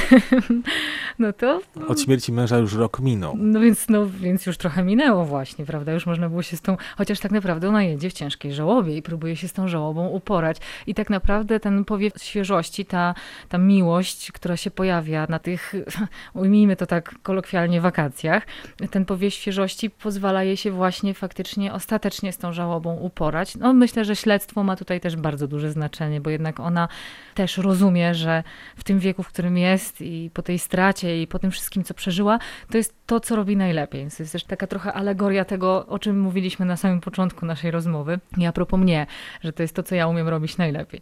no 1.19 1.33
to... 1.33 1.61
Od 1.87 2.01
śmierci 2.01 2.31
męża 2.31 2.57
już 2.57 2.73
rok 2.73 2.99
minął. 2.99 3.35
No 3.37 3.59
więc, 3.59 3.89
no 3.89 4.05
więc 4.09 4.45
już 4.45 4.57
trochę 4.57 4.83
minęło 4.83 5.25
właśnie, 5.25 5.65
prawda? 5.65 5.91
Już 5.91 6.05
można 6.05 6.29
było 6.29 6.43
się 6.43 6.57
z 6.57 6.61
tą... 6.61 6.77
Chociaż 6.97 7.19
tak 7.19 7.31
naprawdę 7.31 7.69
ona 7.69 7.83
jedzie 7.83 8.09
w 8.09 8.13
ciężkiej 8.13 8.53
żałobie 8.53 8.97
i 8.97 9.01
próbuje 9.01 9.35
się 9.35 9.47
z 9.47 9.53
tą 9.53 9.67
żałobą 9.67 10.07
uporać. 10.07 10.57
I 10.87 10.93
tak 10.93 11.09
naprawdę 11.09 11.59
ten 11.59 11.85
powiew 11.85 12.13
świeżości, 12.17 12.85
ta, 12.85 13.15
ta 13.49 13.57
miłość, 13.57 14.31
która 14.31 14.57
się 14.57 14.71
pojawia 14.71 15.25
na 15.29 15.39
tych, 15.39 15.73
ujmijmy 16.33 16.75
to 16.75 16.85
tak 16.85 17.15
kolokwialnie, 17.23 17.81
wakacjach, 17.81 18.47
ten 18.91 19.05
powiew 19.05 19.33
świeżości 19.33 19.89
pozwala 19.89 20.43
jej 20.43 20.57
się 20.57 20.71
właśnie 20.71 21.13
faktycznie 21.13 21.73
ostatecznie 21.73 22.33
z 22.33 22.37
tą 22.37 22.53
żałobą 22.53 22.95
uporać. 22.95 23.55
No 23.55 23.73
myślę, 23.73 24.05
że 24.05 24.15
śledztwo 24.15 24.63
ma 24.63 24.75
tutaj 24.75 24.99
też 24.99 25.15
bardzo 25.15 25.47
duże 25.47 25.71
znaczenie, 25.71 26.21
bo 26.21 26.28
bo 26.29 26.31
jednak 26.31 26.59
ona 26.59 26.87
też 27.35 27.57
rozumie, 27.57 28.15
że 28.15 28.43
w 28.75 28.83
tym 28.83 28.99
wieku, 28.99 29.23
w 29.23 29.27
którym 29.27 29.57
jest 29.57 30.01
i 30.01 30.31
po 30.33 30.41
tej 30.41 30.59
stracie 30.59 31.21
i 31.21 31.27
po 31.27 31.39
tym 31.39 31.51
wszystkim, 31.51 31.83
co 31.83 31.93
przeżyła, 31.93 32.39
to 32.71 32.77
jest 32.77 32.93
to, 33.05 33.19
co 33.19 33.35
robi 33.35 33.57
najlepiej. 33.57 34.01
Więc 34.01 34.17
to 34.17 34.23
jest 34.23 34.33
też 34.33 34.43
taka 34.43 34.67
trochę 34.67 34.93
alegoria 34.93 35.45
tego, 35.45 35.85
o 35.87 35.99
czym 35.99 36.19
mówiliśmy 36.19 36.65
na 36.65 36.77
samym 36.77 37.01
początku 37.01 37.45
naszej 37.45 37.71
rozmowy. 37.71 38.19
I 38.37 38.45
a 38.45 38.51
propos 38.51 38.79
mnie, 38.79 39.07
że 39.41 39.53
to 39.53 39.63
jest 39.63 39.75
to, 39.75 39.83
co 39.83 39.95
ja 39.95 40.07
umiem 40.07 40.27
robić 40.27 40.57
najlepiej. 40.57 41.01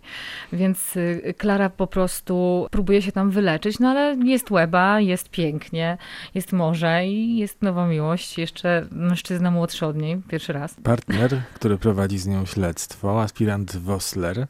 Więc 0.54 0.96
y, 0.96 1.34
Klara 1.38 1.70
po 1.70 1.88
prostu 1.88 2.68
próbuje 2.72 3.02
się 3.02 3.12
tam 3.12 3.32
wyleczyć, 3.32 3.80
no 3.80 3.90
ale 3.90 4.18
jest 4.24 4.52
łeba, 4.52 5.00
jest 5.00 5.30
pięknie, 5.30 5.98
jest 6.36 6.54
morze 6.54 7.06
i 7.06 7.38
jest 7.38 7.62
nowa 7.62 7.88
miłość. 7.88 8.38
Jeszcze 8.38 8.88
mężczyzna 8.92 9.52
młodszy 9.52 9.86
od 9.86 9.98
niej, 9.98 10.22
pierwszy 10.28 10.54
raz. 10.54 10.76
Partner, 10.84 11.42
który 11.54 11.78
prowadzi 11.78 12.18
z 12.18 12.28
nią 12.28 12.46
śledztwo, 12.46 13.22
aspirant 13.22 13.78
Wosler. 13.78 14.48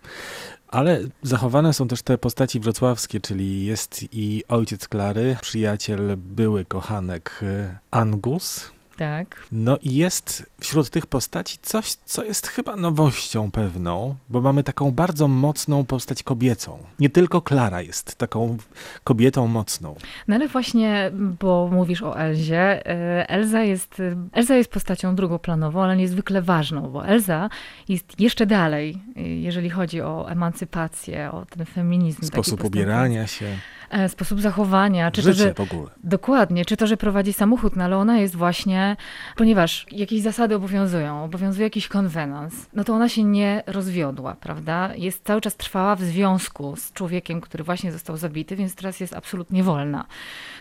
Ale 0.68 1.02
zachowane 1.22 1.74
są 1.74 1.88
też 1.88 2.02
te 2.02 2.18
postaci 2.18 2.60
wrocławskie, 2.60 3.20
czyli 3.20 3.66
jest 3.66 4.06
i 4.12 4.44
ojciec 4.48 4.88
Klary, 4.88 5.38
przyjaciel, 5.42 6.18
były 6.18 6.66
kochanek 6.66 7.40
y, 7.44 7.76
Angus, 7.92 8.72
tak. 8.98 9.48
No 9.52 9.78
i 9.82 9.96
jest 9.96 10.50
wśród 10.60 10.90
tych 10.90 11.06
postaci 11.06 11.58
coś, 11.62 11.94
co 11.94 12.24
jest 12.24 12.48
chyba 12.48 12.76
nowością 12.76 13.52
pewną, 13.52 14.16
bo 14.30 14.42
mamy 14.42 14.64
taką 14.64 14.92
bardzo 14.92 15.28
mocną 15.28 15.86
postać 15.86 16.24
kobiecą. 16.24 16.78
Nie 17.00 17.10
tylko 17.10 17.42
Klara 17.42 17.82
jest 17.82 18.16
taką 18.16 18.58
kobietą 19.04 19.48
mocną. 19.48 19.96
No 20.28 20.36
ale 20.36 20.48
właśnie, 20.48 21.12
bo 21.40 21.70
mówisz 21.72 22.02
o 22.04 22.20
Elzie, 22.20 22.88
e, 22.88 23.30
Elza 23.30 23.64
jest, 23.64 24.02
Elza 24.32 24.56
jest 24.56 24.72
postacią 24.72 25.16
drugoplanową, 25.16 25.84
ale 25.84 25.98
niezwykle 25.98 26.42
ważną, 26.42 26.82
bo 26.82 27.08
Elza 27.08 27.50
jest 27.90 28.20
jeszcze 28.20 28.46
dalej, 28.46 29.02
e, 29.16 29.22
jeżeli 29.22 29.70
chodzi 29.70 30.02
o 30.02 30.30
emancypację, 30.30 31.32
o 31.32 31.46
ten 31.46 31.66
feminizm. 31.66 32.26
Sposób 32.26 32.64
ubierania 32.64 33.28
się. 33.28 33.58
E, 33.90 34.10
sposób 34.10 34.42
zachowania. 34.42 35.12
Czy 35.12 35.22
Życie 35.22 35.54
to, 35.54 35.64
że, 35.64 35.68
w 35.68 35.74
ogóle. 35.74 35.90
Dokładnie. 36.04 36.66
Czy 36.66 36.78
to, 36.78 36.88
że 36.88 36.98
prowadzi 36.98 37.34
samochód, 37.34 37.76
no 37.76 37.84
ale 37.84 37.98
ona 37.98 38.18
jest 38.20 38.36
właśnie, 38.36 38.96
ponieważ 39.36 39.86
jakieś 39.92 40.22
zasady 40.22 40.56
obowiązują, 40.56 41.24
obowiązuje 41.24 41.64
jakiś 41.64 41.88
konwenans, 41.88 42.70
no 42.74 42.84
to 42.84 42.94
ona 42.94 43.10
się 43.10 43.24
nie 43.24 43.64
rozwiodła, 43.68 44.36
prawda? 44.36 44.96
Jest 44.96 45.26
cały 45.26 45.42
czas 45.42 45.56
trwała 45.56 45.96
w 45.96 46.02
związku 46.02 46.76
z 46.76 46.94
człowiekiem, 46.94 47.42
który 47.42 47.64
właśnie 47.64 47.92
został 47.92 48.18
zabity, 48.18 48.56
więc 48.56 48.76
teraz 48.76 49.00
jest 49.00 49.14
absolutnie 49.14 49.64
wolna. 49.64 50.06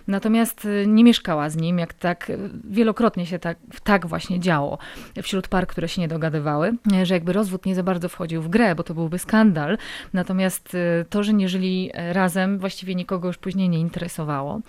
Natomiast 0.07 0.65
y, 0.65 0.85
nie 0.87 1.05
mieszkała 1.05 1.51
z 1.51 1.57
nim, 1.57 1.79
jak 1.79 1.95
tak 1.95 2.31
y, 2.31 2.39
wielokrotnie 2.65 3.27
się 3.27 3.39
tak, 3.39 3.59
tak 3.85 4.07
właśnie 4.07 4.41
działo 4.41 4.79
wśród 5.23 5.49
par, 5.49 5.67
które 5.67 5.89
się 5.89 6.01
nie 6.01 6.09
dogadywały, 6.09 6.73
że 7.03 7.15
jakby 7.15 7.33
rozwód 7.33 7.67
nie 7.67 7.75
za 7.75 7.83
bardzo 7.83 8.09
wchodził 8.09 8.43
w 8.43 8.49
grę, 8.49 8.75
bo 8.75 8.83
to 8.83 8.95
byłby 8.95 9.19
skandal. 9.19 9.79
Natomiast 10.13 10.77
to, 11.11 11.23
że 11.23 11.33
nie 11.33 11.49
żyli 11.49 11.91
razem, 12.13 12.59
właściwie 12.59 12.95
nikogo 12.95 13.16
już 13.25 13.39
później 13.39 13.69
nie 13.69 13.79
interesowało. 13.79 14.61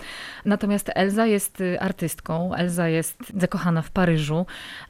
Natomiast 0.45 0.91
Elza 0.95 1.25
jest 1.25 1.63
artystką, 1.79 2.53
Elza 2.53 2.87
jest 2.87 3.17
zakochana 3.37 3.81
w 3.81 3.91
Paryżu, 3.91 4.45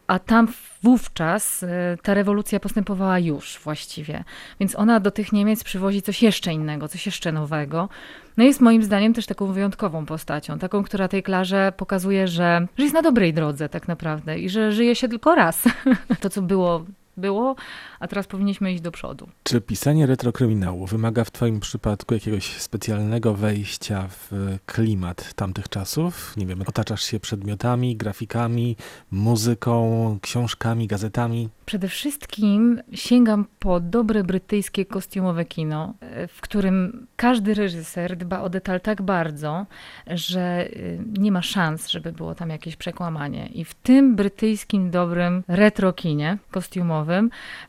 a 0.07 0.19
tam 0.19 0.47
wówczas 0.83 1.65
ta 2.03 2.13
rewolucja 2.13 2.59
postępowała 2.59 3.19
już 3.19 3.59
właściwie. 3.63 4.23
Więc 4.59 4.75
ona 4.75 4.99
do 4.99 5.11
tych 5.11 5.33
Niemiec 5.33 5.63
przywozi 5.63 6.01
coś 6.01 6.23
jeszcze 6.23 6.53
innego, 6.53 6.87
coś 6.87 7.05
jeszcze 7.05 7.31
nowego. 7.31 7.89
No 8.37 8.43
jest 8.43 8.61
moim 8.61 8.83
zdaniem 8.83 9.13
też 9.13 9.25
taką 9.25 9.47
wyjątkową 9.47 10.05
postacią, 10.05 10.59
taką, 10.59 10.83
która 10.83 11.07
tej 11.07 11.23
Klarze 11.23 11.73
pokazuje, 11.77 12.27
że, 12.27 12.67
że 12.77 12.83
jest 12.83 12.95
na 12.95 13.01
dobrej 13.01 13.33
drodze 13.33 13.69
tak 13.69 13.87
naprawdę 13.87 14.39
i 14.39 14.49
że 14.49 14.71
żyje 14.71 14.95
się 14.95 15.07
tylko 15.07 15.35
raz. 15.35 15.63
to, 16.21 16.29
co 16.29 16.41
było 16.41 16.85
było, 17.17 17.55
a 17.99 18.07
teraz 18.07 18.27
powinniśmy 18.27 18.73
iść 18.73 18.81
do 18.81 18.91
przodu. 18.91 19.29
Czy 19.43 19.61
pisanie 19.61 20.05
retrokryminału 20.05 20.85
wymaga 20.85 21.23
w 21.23 21.31
Twoim 21.31 21.59
przypadku 21.59 22.13
jakiegoś 22.13 22.61
specjalnego 22.61 23.33
wejścia 23.33 24.07
w 24.09 24.31
klimat 24.65 25.33
tamtych 25.33 25.69
czasów? 25.69 26.37
Nie 26.37 26.45
wiem, 26.45 26.61
otaczasz 26.67 27.03
się 27.03 27.19
przedmiotami, 27.19 27.95
grafikami, 27.95 28.75
muzyką, 29.11 30.19
książkami, 30.21 30.87
gazetami? 30.87 31.49
Przede 31.65 31.87
wszystkim 31.87 32.81
sięgam 32.93 33.45
po 33.59 33.79
dobre 33.79 34.23
brytyjskie 34.23 34.85
kostiumowe 34.85 35.45
kino, 35.45 35.93
w 36.27 36.41
którym 36.41 37.07
każdy 37.15 37.53
reżyser 37.53 38.17
dba 38.17 38.41
o 38.41 38.49
detal 38.49 38.81
tak 38.81 39.01
bardzo, 39.01 39.65
że 40.07 40.67
y, 40.67 40.99
nie 41.19 41.31
ma 41.31 41.41
szans, 41.41 41.89
żeby 41.89 42.11
było 42.11 42.35
tam 42.35 42.49
jakieś 42.49 42.75
przekłamanie. 42.75 43.47
I 43.47 43.65
w 43.65 43.73
tym 43.73 44.15
brytyjskim 44.15 44.91
dobrym 44.91 45.43
retrokinie 45.47 46.37
kostiumowym 46.51 47.06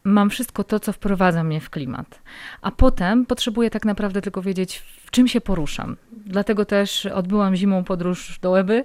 mam 0.04 0.30
wszystko 0.30 0.64
to, 0.64 0.80
co 0.80 0.92
wprowadza 0.92 1.45
mnie 1.45 1.61
w 1.61 1.71
klimat. 1.71 2.23
A 2.62 2.71
potem 2.71 3.26
potrzebuję 3.26 3.71
tak 3.71 3.85
naprawdę 3.85 4.23
tylko 4.23 4.42
wiedzieć, 4.42 4.83
w 5.08 5.10
czym 5.10 5.28
się 5.28 5.40
poruszam. 5.40 5.96
Dlatego 6.26 6.64
też 6.64 7.06
odbyłam 7.06 7.56
zimą 7.56 7.84
podróż 7.84 8.38
do 8.42 8.50
Łeby, 8.50 8.84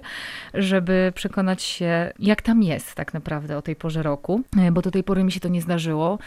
żeby 0.54 1.12
przekonać 1.14 1.62
się, 1.62 2.12
jak 2.18 2.42
tam 2.42 2.62
jest 2.62 2.94
tak 2.94 3.14
naprawdę 3.14 3.56
o 3.56 3.62
tej 3.62 3.76
porze 3.76 4.02
roku, 4.02 4.42
bo 4.72 4.82
do 4.82 4.90
tej 4.90 5.04
pory 5.04 5.24
mi 5.24 5.32
się 5.32 5.40
to 5.40 5.48
nie 5.48 5.62
zdarzyło. 5.62 6.18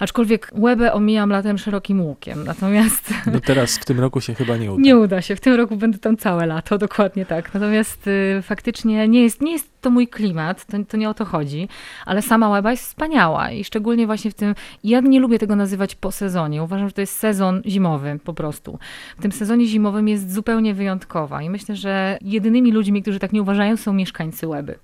Aczkolwiek 0.00 0.50
Łebę 0.54 0.92
omijam 0.92 1.30
latem 1.30 1.58
szerokim 1.58 2.00
łukiem, 2.00 2.44
natomiast... 2.44 3.14
No 3.32 3.40
teraz 3.40 3.78
w 3.78 3.84
tym 3.84 4.00
roku 4.00 4.20
się 4.20 4.34
chyba 4.34 4.56
nie 4.56 4.72
uda. 4.72 4.82
Nie 4.86 4.96
uda 4.96 5.22
się, 5.22 5.36
w 5.36 5.40
tym 5.40 5.54
roku 5.54 5.76
będę 5.76 5.98
tam 5.98 6.16
całe 6.16 6.46
lato, 6.46 6.78
dokładnie 6.88 7.26
tak. 7.26 7.54
Natomiast 7.54 8.06
y, 8.06 8.42
faktycznie 8.42 9.08
nie 9.08 9.22
jest, 9.22 9.40
nie 9.40 9.52
jest 9.52 9.80
to 9.80 9.90
mój 9.90 10.08
klimat, 10.08 10.64
to, 10.64 10.78
to 10.88 10.96
nie 10.96 11.10
o 11.10 11.14
to 11.14 11.24
chodzi, 11.24 11.68
ale 12.06 12.22
sama 12.22 12.48
Łeba 12.48 12.70
jest 12.70 12.82
wspaniała 12.82 13.50
i 13.50 13.64
szczególnie 13.64 14.06
właśnie 14.06 14.30
w 14.30 14.34
tym, 14.34 14.54
ja 14.84 15.00
nie 15.00 15.20
lubię 15.20 15.38
tego 15.38 15.56
nazywać 15.56 15.94
po 15.94 16.12
sezonie, 16.12 16.62
uważam, 16.62 16.88
że 16.88 16.92
to 16.92 17.00
jest 17.00 17.18
sezon 17.18 17.62
zimowy 17.66 18.18
po 18.24 18.34
prostu. 18.34 18.78
W 19.18 19.22
tym 19.22 19.32
sezonie 19.32 19.45
zimowym 19.66 20.08
jest 20.08 20.34
zupełnie 20.34 20.74
wyjątkowa 20.74 21.42
i 21.42 21.50
myślę, 21.50 21.76
że 21.76 22.18
jedynymi 22.20 22.72
ludźmi, 22.72 23.02
którzy 23.02 23.18
tak 23.18 23.32
nie 23.32 23.42
uważają 23.42 23.76
są 23.76 23.92
mieszkańcy 23.92 24.46
Łeby. 24.46 24.78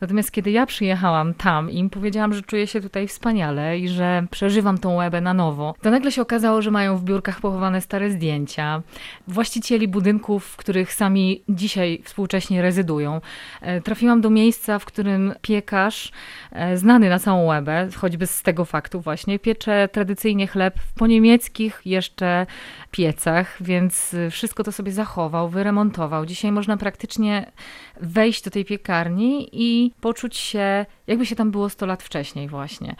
Natomiast 0.00 0.32
kiedy 0.32 0.50
ja 0.50 0.66
przyjechałam 0.66 1.34
tam 1.34 1.70
i 1.70 1.78
im 1.78 1.90
powiedziałam, 1.90 2.34
że 2.34 2.42
czuję 2.42 2.66
się 2.66 2.80
tutaj 2.80 3.08
wspaniale 3.08 3.78
i 3.78 3.88
że 3.88 4.26
przeżywam 4.30 4.78
tą 4.78 4.94
Łebę 4.94 5.20
na 5.20 5.34
nowo, 5.34 5.74
to 5.82 5.90
nagle 5.90 6.12
się 6.12 6.22
okazało, 6.22 6.62
że 6.62 6.70
mają 6.70 6.96
w 6.96 7.04
biurkach 7.04 7.40
pochowane 7.40 7.80
stare 7.80 8.10
zdjęcia. 8.10 8.82
Właścicieli 9.28 9.88
budynków, 9.88 10.44
w 10.44 10.56
których 10.56 10.94
sami 10.94 11.42
dzisiaj 11.48 12.02
współcześnie 12.04 12.62
rezydują. 12.62 13.20
E, 13.60 13.80
trafiłam 13.80 14.20
do 14.20 14.30
miejsca, 14.30 14.78
w 14.78 14.84
którym 14.84 15.34
piekarz, 15.42 16.12
e, 16.52 16.76
znany 16.76 17.08
na 17.08 17.18
całą 17.18 17.46
Łebę, 17.46 17.88
choćby 17.96 18.26
z 18.26 18.42
tego 18.42 18.64
faktu 18.64 19.00
właśnie, 19.00 19.38
piecze 19.38 19.88
tradycyjnie 19.92 20.46
chleb 20.46 20.74
w 20.78 20.94
poniemieckich 20.94 21.80
jeszcze 21.84 22.46
piecach, 22.90 23.56
więc 23.60 23.99
wszystko 24.30 24.64
to 24.64 24.72
sobie 24.72 24.92
zachował, 24.92 25.48
wyremontował. 25.48 26.26
Dzisiaj 26.26 26.52
można 26.52 26.76
praktycznie 26.76 27.52
wejść 28.00 28.42
do 28.42 28.50
tej 28.50 28.64
piekarni 28.64 29.48
i 29.52 29.92
poczuć 30.00 30.36
się, 30.36 30.86
jakby 31.06 31.26
się 31.26 31.36
tam 31.36 31.50
było 31.50 31.68
100 31.68 31.86
lat 31.86 32.02
wcześniej 32.02 32.48
właśnie. 32.48 32.96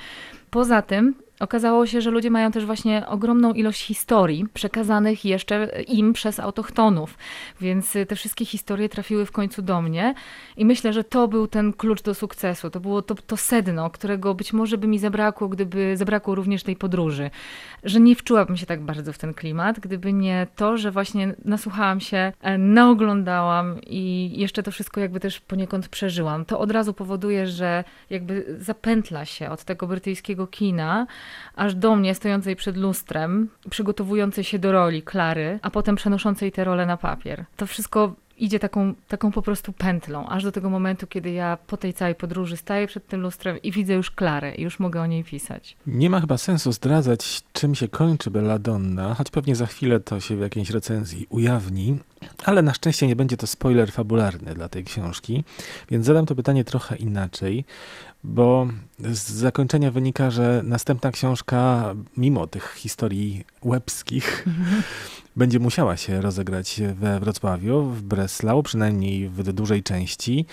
Poza 0.50 0.82
tym 0.82 1.14
Okazało 1.40 1.86
się, 1.86 2.00
że 2.00 2.10
ludzie 2.10 2.30
mają 2.30 2.52
też 2.52 2.66
właśnie 2.66 3.06
ogromną 3.06 3.52
ilość 3.52 3.86
historii 3.86 4.46
przekazanych 4.54 5.24
jeszcze 5.24 5.82
im 5.88 6.12
przez 6.12 6.40
autochtonów, 6.40 7.18
więc 7.60 7.92
te 8.08 8.16
wszystkie 8.16 8.44
historie 8.44 8.88
trafiły 8.88 9.26
w 9.26 9.32
końcu 9.32 9.62
do 9.62 9.82
mnie 9.82 10.14
i 10.56 10.64
myślę, 10.64 10.92
że 10.92 11.04
to 11.04 11.28
był 11.28 11.46
ten 11.46 11.72
klucz 11.72 12.02
do 12.02 12.14
sukcesu. 12.14 12.70
To 12.70 12.80
było 12.80 13.02
to, 13.02 13.14
to 13.14 13.36
sedno, 13.36 13.90
którego 13.90 14.34
być 14.34 14.52
może 14.52 14.78
by 14.78 14.86
mi 14.86 14.98
zabrakło, 14.98 15.48
gdyby 15.48 15.96
zabrakło 15.96 16.34
również 16.34 16.62
tej 16.62 16.76
podróży. 16.76 17.30
Że 17.84 18.00
nie 18.00 18.16
wczułabym 18.16 18.56
się 18.56 18.66
tak 18.66 18.80
bardzo 18.80 19.12
w 19.12 19.18
ten 19.18 19.34
klimat, 19.34 19.80
gdyby 19.80 20.12
nie 20.12 20.46
to, 20.56 20.76
że 20.78 20.90
właśnie 20.90 21.34
nasłuchałam 21.44 22.00
się, 22.00 22.32
e, 22.40 22.58
naoglądałam 22.58 23.80
i 23.86 24.32
jeszcze 24.36 24.62
to 24.62 24.70
wszystko 24.70 25.00
jakby 25.00 25.20
też 25.20 25.40
poniekąd 25.40 25.88
przeżyłam. 25.88 26.44
To 26.44 26.58
od 26.58 26.70
razu 26.70 26.94
powoduje, 26.94 27.46
że 27.46 27.84
jakby 28.10 28.56
zapętla 28.58 29.24
się 29.24 29.50
od 29.50 29.64
tego 29.64 29.86
brytyjskiego 29.86 30.46
kina, 30.46 31.06
aż 31.56 31.74
do 31.74 31.96
mnie 31.96 32.14
stojącej 32.14 32.56
przed 32.56 32.76
lustrem, 32.76 33.48
przygotowującej 33.70 34.44
się 34.44 34.58
do 34.58 34.72
roli 34.72 35.02
Klary, 35.02 35.58
a 35.62 35.70
potem 35.70 35.96
przenoszącej 35.96 36.52
tę 36.52 36.64
rolę 36.64 36.86
na 36.86 36.96
papier. 36.96 37.44
To 37.56 37.66
wszystko 37.66 38.14
idzie 38.40 38.58
taką, 38.58 38.94
taką 39.08 39.32
po 39.32 39.42
prostu 39.42 39.72
pętlą, 39.72 40.28
aż 40.28 40.44
do 40.44 40.52
tego 40.52 40.70
momentu, 40.70 41.06
kiedy 41.06 41.30
ja 41.30 41.58
po 41.66 41.76
tej 41.76 41.94
całej 41.94 42.14
podróży 42.14 42.56
staję 42.56 42.86
przed 42.86 43.06
tym 43.06 43.20
lustrem 43.20 43.62
i 43.62 43.72
widzę 43.72 43.94
już 43.94 44.10
Klarę 44.10 44.54
i 44.54 44.62
już 44.62 44.78
mogę 44.78 45.00
o 45.00 45.06
niej 45.06 45.24
pisać. 45.24 45.76
Nie 45.86 46.10
ma 46.10 46.20
chyba 46.20 46.38
sensu 46.38 46.72
zdradzać, 46.72 47.42
czym 47.52 47.74
się 47.74 47.88
kończy 47.88 48.30
Belladonna, 48.30 49.14
choć 49.14 49.30
pewnie 49.30 49.56
za 49.56 49.66
chwilę 49.66 50.00
to 50.00 50.20
się 50.20 50.36
w 50.36 50.40
jakiejś 50.40 50.70
recenzji 50.70 51.26
ujawni, 51.30 51.98
ale 52.44 52.62
na 52.62 52.74
szczęście 52.74 53.06
nie 53.06 53.16
będzie 53.16 53.36
to 53.36 53.46
spoiler 53.46 53.92
fabularny 53.92 54.54
dla 54.54 54.68
tej 54.68 54.84
książki, 54.84 55.44
więc 55.90 56.06
zadam 56.06 56.26
to 56.26 56.34
pytanie 56.34 56.64
trochę 56.64 56.96
inaczej 56.96 57.64
bo 58.24 58.68
z 58.98 59.30
zakończenia 59.30 59.90
wynika, 59.90 60.30
że 60.30 60.62
następna 60.64 61.10
książka, 61.12 61.94
mimo 62.16 62.46
tych 62.46 62.74
historii 62.76 63.44
łebskich, 63.64 64.46
będzie 65.36 65.58
musiała 65.58 65.96
się 65.96 66.20
rozegrać 66.20 66.80
we 66.94 67.20
Wrocławiu, 67.20 67.82
w 67.82 68.02
Breslau, 68.02 68.62
przynajmniej 68.62 69.28
w 69.28 69.52
dużej 69.52 69.82
części. 69.82 70.46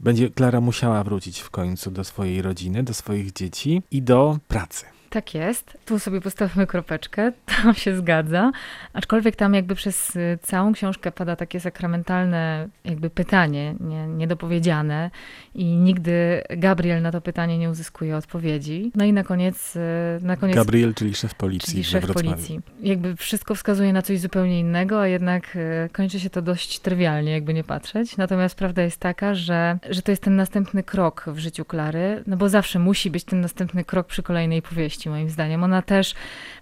Będzie 0.00 0.30
Klara 0.30 0.60
musiała 0.60 1.04
wrócić 1.04 1.40
w 1.40 1.50
końcu 1.50 1.90
do 1.90 2.04
swojej 2.04 2.42
rodziny, 2.42 2.82
do 2.82 2.94
swoich 2.94 3.32
dzieci 3.32 3.82
i 3.90 4.02
do 4.02 4.38
pracy 4.48 4.99
Tak 5.10 5.34
jest. 5.34 5.78
Tu 5.84 5.98
sobie 5.98 6.20
postawimy 6.20 6.66
kropeczkę. 6.66 7.32
To 7.62 7.74
się 7.74 7.96
zgadza. 7.96 8.52
Aczkolwiek 8.92 9.36
tam 9.36 9.54
jakby 9.54 9.74
przez 9.74 10.16
y, 10.16 10.38
całą 10.42 10.72
książkę 10.72 11.12
pada 11.12 11.36
takie 11.36 11.60
sakramentalne 11.60 12.68
jakby 12.84 13.10
pytanie, 13.10 13.74
nie, 13.80 14.06
niedopowiedziane 14.06 15.10
i 15.54 15.64
nigdy 15.64 16.42
Gabriel 16.50 17.02
na 17.02 17.12
to 17.12 17.20
pytanie 17.20 17.58
nie 17.58 17.70
uzyskuje 17.70 18.16
odpowiedzi. 18.16 18.92
No 18.94 19.04
i 19.04 19.12
na 19.12 19.24
koniec... 19.24 19.76
y, 19.76 19.80
Na 20.22 20.36
koniec 20.36 20.56
Gabriel, 20.56 20.94
czyli 20.94 21.14
szef 21.14 21.34
policji 21.34 21.72
czyli 21.72 21.84
szef 21.84 22.12
policji. 22.12 22.60
Jakby 22.82 23.16
wszystko 23.16 23.54
wskazuje 23.54 23.92
na 23.92 24.02
coś 24.02 24.20
zupełnie 24.20 24.60
innego, 24.60 25.00
a 25.00 25.06
jednak 25.06 25.56
e, 25.56 25.88
kończy 25.92 26.20
się 26.20 26.30
to 26.30 26.42
dość 26.42 26.80
trywialnie, 26.80 27.32
jakby 27.32 27.54
nie 27.54 27.64
patrzeć. 27.64 28.16
Natomiast 28.16 28.54
prawda 28.54 28.82
jest 28.82 29.00
taka, 29.00 29.34
że, 29.34 29.78
że 29.90 30.02
to 30.02 30.12
jest 30.12 30.22
ten 30.22 30.36
następny 30.36 30.82
krok 30.82 31.24
w 31.26 31.38
życiu 31.38 31.64
Klary, 31.64 32.22
no 32.26 32.36
bo 32.36 32.48
zawsze 32.48 32.78
musi 32.78 33.10
być 33.10 33.24
ten 33.24 33.40
następny 33.40 33.84
krok 33.84 34.06
przy 34.06 34.22
kolejnej 34.22 34.62
powieści, 34.62 34.99
moim 35.08 35.30
zdaniem. 35.30 35.64
Ona 35.64 35.82
też 35.82 36.14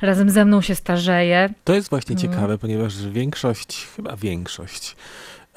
razem 0.02 0.30
ze 0.30 0.44
mną 0.44 0.60
się 0.60 0.74
starzeje. 0.74 1.50
To 1.64 1.74
jest 1.74 1.90
właśnie 1.90 2.14
Mhm. 2.14 2.32
ciekawe, 2.32 2.58
ponieważ 2.58 3.06
większość, 3.08 3.86
chyba 3.96 4.16
większość 4.16 4.96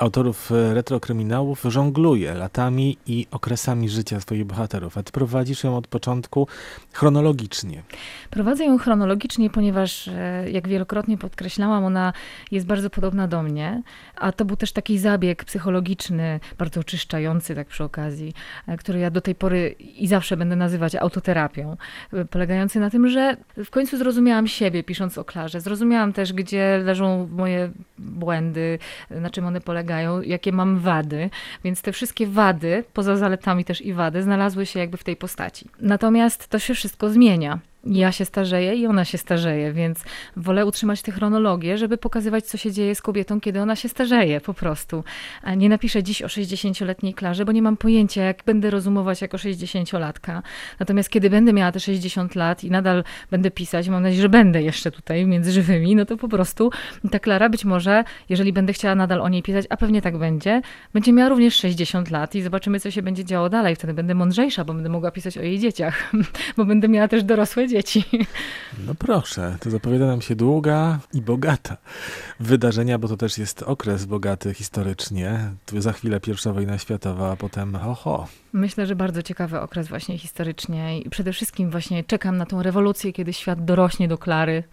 autorów 0.01 0.51
e, 0.51 0.73
retrokryminałów 0.73 1.63
żongluje 1.67 2.33
latami 2.33 2.97
i 3.07 3.27
okresami 3.31 3.89
życia 3.89 4.19
swoich 4.19 4.45
bohaterów, 4.45 4.97
a 4.97 5.03
ty 5.03 5.11
prowadzisz 5.11 5.63
ją 5.63 5.77
od 5.77 5.87
początku 5.87 6.47
chronologicznie. 6.93 7.83
Prowadzę 8.29 8.65
ją 8.65 8.77
chronologicznie, 8.77 9.49
ponieważ, 9.49 10.07
e, 10.07 10.45
jak 10.51 10.67
wielokrotnie 10.67 11.17
podkreślałam, 11.17 11.85
ona 11.85 12.13
jest 12.51 12.65
bardzo 12.65 12.89
podobna 12.89 13.27
do 13.27 13.43
mnie, 13.43 13.81
a 14.15 14.31
to 14.31 14.45
był 14.45 14.55
też 14.55 14.71
taki 14.71 14.97
zabieg 14.97 15.45
psychologiczny, 15.45 16.39
bardzo 16.57 16.79
oczyszczający, 16.79 17.55
tak 17.55 17.67
przy 17.67 17.83
okazji, 17.83 18.33
e, 18.67 18.77
który 18.77 18.99
ja 18.99 19.11
do 19.11 19.21
tej 19.21 19.35
pory 19.35 19.75
i 19.79 20.07
zawsze 20.07 20.37
będę 20.37 20.55
nazywać 20.55 20.95
autoterapią, 20.95 21.77
polegający 22.29 22.79
na 22.79 22.89
tym, 22.89 23.09
że 23.09 23.37
w 23.65 23.69
końcu 23.69 23.97
zrozumiałam 23.97 24.47
siebie, 24.47 24.83
pisząc 24.83 25.17
o 25.17 25.23
Klarze. 25.23 25.61
Zrozumiałam 25.61 26.13
też, 26.13 26.33
gdzie 26.33 26.81
leżą 26.83 27.27
moje 27.31 27.71
błędy, 27.97 28.79
na 29.09 29.29
czym 29.29 29.45
one 29.45 29.61
polegają, 29.61 29.90
jakie 30.23 30.51
mam 30.51 30.79
wady, 30.79 31.29
więc 31.63 31.81
te 31.81 31.91
wszystkie 31.91 32.27
wady, 32.27 32.83
poza 32.93 33.17
zaletami 33.17 33.65
też 33.65 33.81
i 33.81 33.93
wady, 33.93 34.23
znalazły 34.23 34.65
się 34.65 34.79
jakby 34.79 34.97
w 34.97 35.03
tej 35.03 35.15
postaci. 35.15 35.69
Natomiast 35.81 36.47
to 36.47 36.59
się 36.59 36.73
wszystko 36.73 37.09
zmienia. 37.09 37.59
Ja 37.85 38.11
się 38.11 38.25
starzeję 38.25 38.75
i 38.75 38.87
ona 38.87 39.05
się 39.05 39.17
starzeje, 39.17 39.73
więc 39.73 40.03
wolę 40.37 40.65
utrzymać 40.65 41.01
tę 41.01 41.11
chronologię, 41.11 41.77
żeby 41.77 41.97
pokazywać, 41.97 42.45
co 42.45 42.57
się 42.57 42.71
dzieje 42.71 42.95
z 42.95 43.01
kobietą, 43.01 43.41
kiedy 43.41 43.61
ona 43.61 43.75
się 43.75 43.89
starzeje 43.89 44.41
po 44.41 44.53
prostu. 44.53 45.03
Nie 45.57 45.69
napiszę 45.69 46.03
dziś 46.03 46.21
o 46.21 46.27
60-letniej 46.27 47.13
Klarze, 47.13 47.45
bo 47.45 47.51
nie 47.51 47.61
mam 47.61 47.77
pojęcia, 47.77 48.23
jak 48.23 48.43
będę 48.45 48.69
rozumować 48.69 49.21
jako 49.21 49.37
60-latka. 49.37 50.41
Natomiast 50.79 51.09
kiedy 51.09 51.29
będę 51.29 51.53
miała 51.53 51.71
te 51.71 51.79
60 51.79 52.35
lat 52.35 52.63
i 52.63 52.71
nadal 52.71 53.03
będę 53.31 53.51
pisać, 53.51 53.89
mam 53.89 54.03
nadzieję, 54.03 54.21
że 54.21 54.29
będę 54.29 54.61
jeszcze 54.61 54.91
tutaj 54.91 55.25
między 55.25 55.51
żywymi, 55.51 55.95
no 55.95 56.05
to 56.05 56.17
po 56.17 56.27
prostu 56.27 56.71
ta 57.11 57.19
Klara 57.19 57.49
być 57.49 57.65
może, 57.65 58.03
jeżeli 58.29 58.53
będę 58.53 58.73
chciała 58.73 58.95
nadal 58.95 59.21
o 59.21 59.29
niej 59.29 59.43
pisać, 59.43 59.65
a 59.69 59.77
pewnie 59.77 60.01
tak 60.01 60.17
będzie, 60.17 60.61
będzie 60.93 61.13
miała 61.13 61.29
również 61.29 61.55
60 61.55 62.11
lat 62.11 62.35
i 62.35 62.41
zobaczymy, 62.41 62.79
co 62.79 62.91
się 62.91 63.01
będzie 63.01 63.25
działo 63.25 63.49
dalej. 63.49 63.75
Wtedy 63.75 63.93
będę 63.93 64.15
mądrzejsza, 64.15 64.65
bo 64.65 64.73
będę 64.73 64.89
mogła 64.89 65.11
pisać 65.11 65.37
o 65.37 65.41
jej 65.41 65.59
dzieciach, 65.59 66.11
bo 66.57 66.65
będę 66.65 66.87
miała 66.87 67.07
też 67.07 67.23
dorosłe 67.23 67.70
dzieci. 67.71 68.03
No 68.85 68.95
proszę, 68.95 69.57
to 69.59 69.69
zapowiada 69.69 70.07
nam 70.07 70.21
się 70.21 70.35
długa 70.35 70.99
i 71.13 71.21
bogata 71.21 71.77
wydarzenia, 72.39 72.97
bo 72.99 73.07
to 73.07 73.17
też 73.17 73.37
jest 73.37 73.63
okres 73.63 74.05
bogaty 74.05 74.53
historycznie. 74.53 75.51
Tu 75.65 75.81
za 75.81 75.93
chwilę 75.93 76.19
pierwsza 76.19 76.53
wojna 76.53 76.77
światowa, 76.77 77.31
a 77.31 77.35
potem 77.35 77.75
ho, 77.75 77.95
ho. 77.95 78.27
Myślę, 78.53 78.85
że 78.85 78.95
bardzo 78.95 79.21
ciekawy 79.23 79.59
okres 79.59 79.87
właśnie 79.87 80.17
historycznie 80.17 80.99
i 80.99 81.09
przede 81.09 81.33
wszystkim 81.33 81.71
właśnie 81.71 82.03
czekam 82.03 82.37
na 82.37 82.45
tą 82.45 82.63
rewolucję, 82.63 83.13
kiedy 83.13 83.33
świat 83.33 83.65
dorośnie 83.65 84.07
do 84.07 84.17
Klary, 84.17 84.63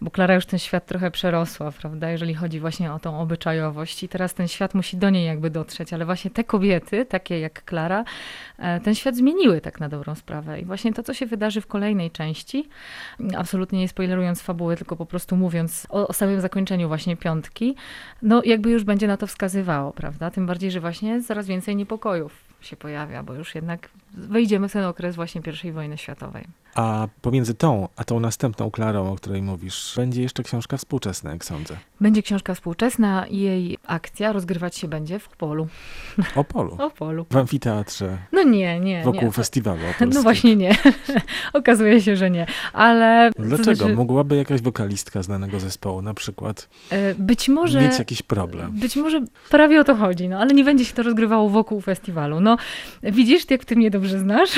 bo 0.00 0.10
Klara 0.10 0.34
już 0.34 0.46
ten 0.46 0.58
świat 0.58 0.86
trochę 0.86 1.10
przerosła, 1.10 1.72
prawda, 1.72 2.10
jeżeli 2.10 2.34
chodzi 2.34 2.60
właśnie 2.60 2.92
o 2.92 2.98
tą 2.98 3.20
obyczajowość. 3.20 4.02
I 4.02 4.08
teraz 4.08 4.34
ten 4.34 4.48
świat 4.48 4.74
musi 4.74 4.96
do 4.96 5.10
niej 5.10 5.26
jakby 5.26 5.50
dotrzeć, 5.50 5.92
ale 5.92 6.04
właśnie 6.04 6.30
te 6.30 6.44
kobiety, 6.44 7.06
takie 7.06 7.40
jak 7.40 7.64
Klara, 7.64 8.04
e, 8.58 8.80
ten 8.80 8.94
świat 8.94 9.16
zmieniły 9.16 9.60
tak 9.60 9.80
na 9.80 9.88
dobrą 9.88 10.14
sprawę. 10.14 10.60
I 10.60 10.64
właśnie 10.64 10.92
to, 10.92 11.02
co 11.02 11.14
się 11.14 11.26
wydarzy 11.26 11.60
w 11.60 11.66
kolejnej 11.66 12.10
części, 12.10 12.68
absolutnie 13.36 13.78
nie 13.78 13.88
spoilerując 13.88 14.42
fabuły, 14.42 14.76
tylko 14.76 14.96
po 14.96 15.06
prostu 15.06 15.36
mówiąc 15.36 15.86
o, 15.90 16.08
o 16.08 16.12
samym 16.12 16.40
zakończeniu 16.40 16.88
właśnie 16.88 17.16
piątki, 17.16 17.76
no 18.22 18.42
jakby 18.44 18.70
już 18.70 18.84
będzie 18.84 19.06
na 19.06 19.16
to 19.16 19.26
wskazywało, 19.26 19.92
prawda, 19.92 20.30
tym 20.30 20.46
bardziej, 20.46 20.70
że 20.70 20.80
właśnie 20.80 21.22
coraz 21.22 21.46
więcej 21.46 21.76
niepokojów 21.76 22.53
się 22.64 22.76
pojawia, 22.76 23.22
bo 23.22 23.34
już 23.34 23.54
jednak 23.54 23.88
wejdziemy 24.10 24.68
w 24.68 24.72
ten 24.72 24.84
okres 24.84 25.16
właśnie 25.16 25.42
I 25.64 25.72
wojny 25.72 25.98
światowej. 25.98 26.44
A 26.74 27.08
pomiędzy 27.22 27.54
tą, 27.54 27.88
a 27.96 28.04
tą 28.04 28.20
następną 28.20 28.70
Klarą, 28.70 29.12
o 29.12 29.16
której 29.16 29.42
mówisz, 29.42 29.92
będzie 29.96 30.22
jeszcze 30.22 30.42
książka 30.42 30.76
współczesna, 30.76 31.30
jak 31.32 31.44
sądzę. 31.44 31.76
Będzie 32.00 32.22
książka 32.22 32.54
współczesna 32.54 33.26
i 33.26 33.38
jej 33.38 33.78
akcja 33.86 34.32
rozgrywać 34.32 34.76
się 34.76 34.88
będzie 34.88 35.18
w 35.18 35.28
Polu. 35.28 35.68
O 36.36 36.44
polu. 36.44 36.76
O 36.80 36.90
Polu. 36.90 37.26
W 37.30 37.36
amfiteatrze, 37.36 38.18
No 38.32 38.42
nie, 38.42 38.80
nie, 38.80 39.02
wokół 39.04 39.22
nie. 39.22 39.30
festiwalu 39.32 39.80
opolskiego. 39.80 40.12
No 40.14 40.22
właśnie 40.22 40.56
nie. 40.56 40.76
Okazuje 41.52 42.00
się, 42.00 42.16
że 42.16 42.30
nie. 42.30 42.46
Ale 42.72 43.30
to 43.36 43.42
Dlaczego? 43.42 43.74
znaczy, 43.74 43.94
Mogłaby 43.96 44.36
jakaś 44.36 44.60
wokalistka 44.62 45.22
znanego 45.22 45.60
zespołu 45.60 46.02
na 46.02 46.14
przykład 46.14 46.68
e, 46.90 47.14
być 47.14 47.48
może 47.48 47.80
mieć 47.80 47.98
jakiś 47.98 48.22
problem? 48.22 48.72
Być 48.72 48.96
może 48.96 49.20
prawie 49.50 49.80
o 49.80 49.84
to 49.84 49.94
chodzi, 49.94 50.28
no 50.28 50.38
ale 50.38 50.54
nie 50.54 50.64
będzie 50.64 50.84
się 50.84 50.94
to 50.94 51.02
rozgrywało 51.02 51.48
wokół 51.48 51.80
festiwalu. 51.80 52.40
No 52.40 52.56
widzisz, 53.02 53.50
jak 53.50 53.64
ty 53.64 53.76
mnie 53.76 53.90
dobrze 53.90 54.18
znasz? 54.18 54.50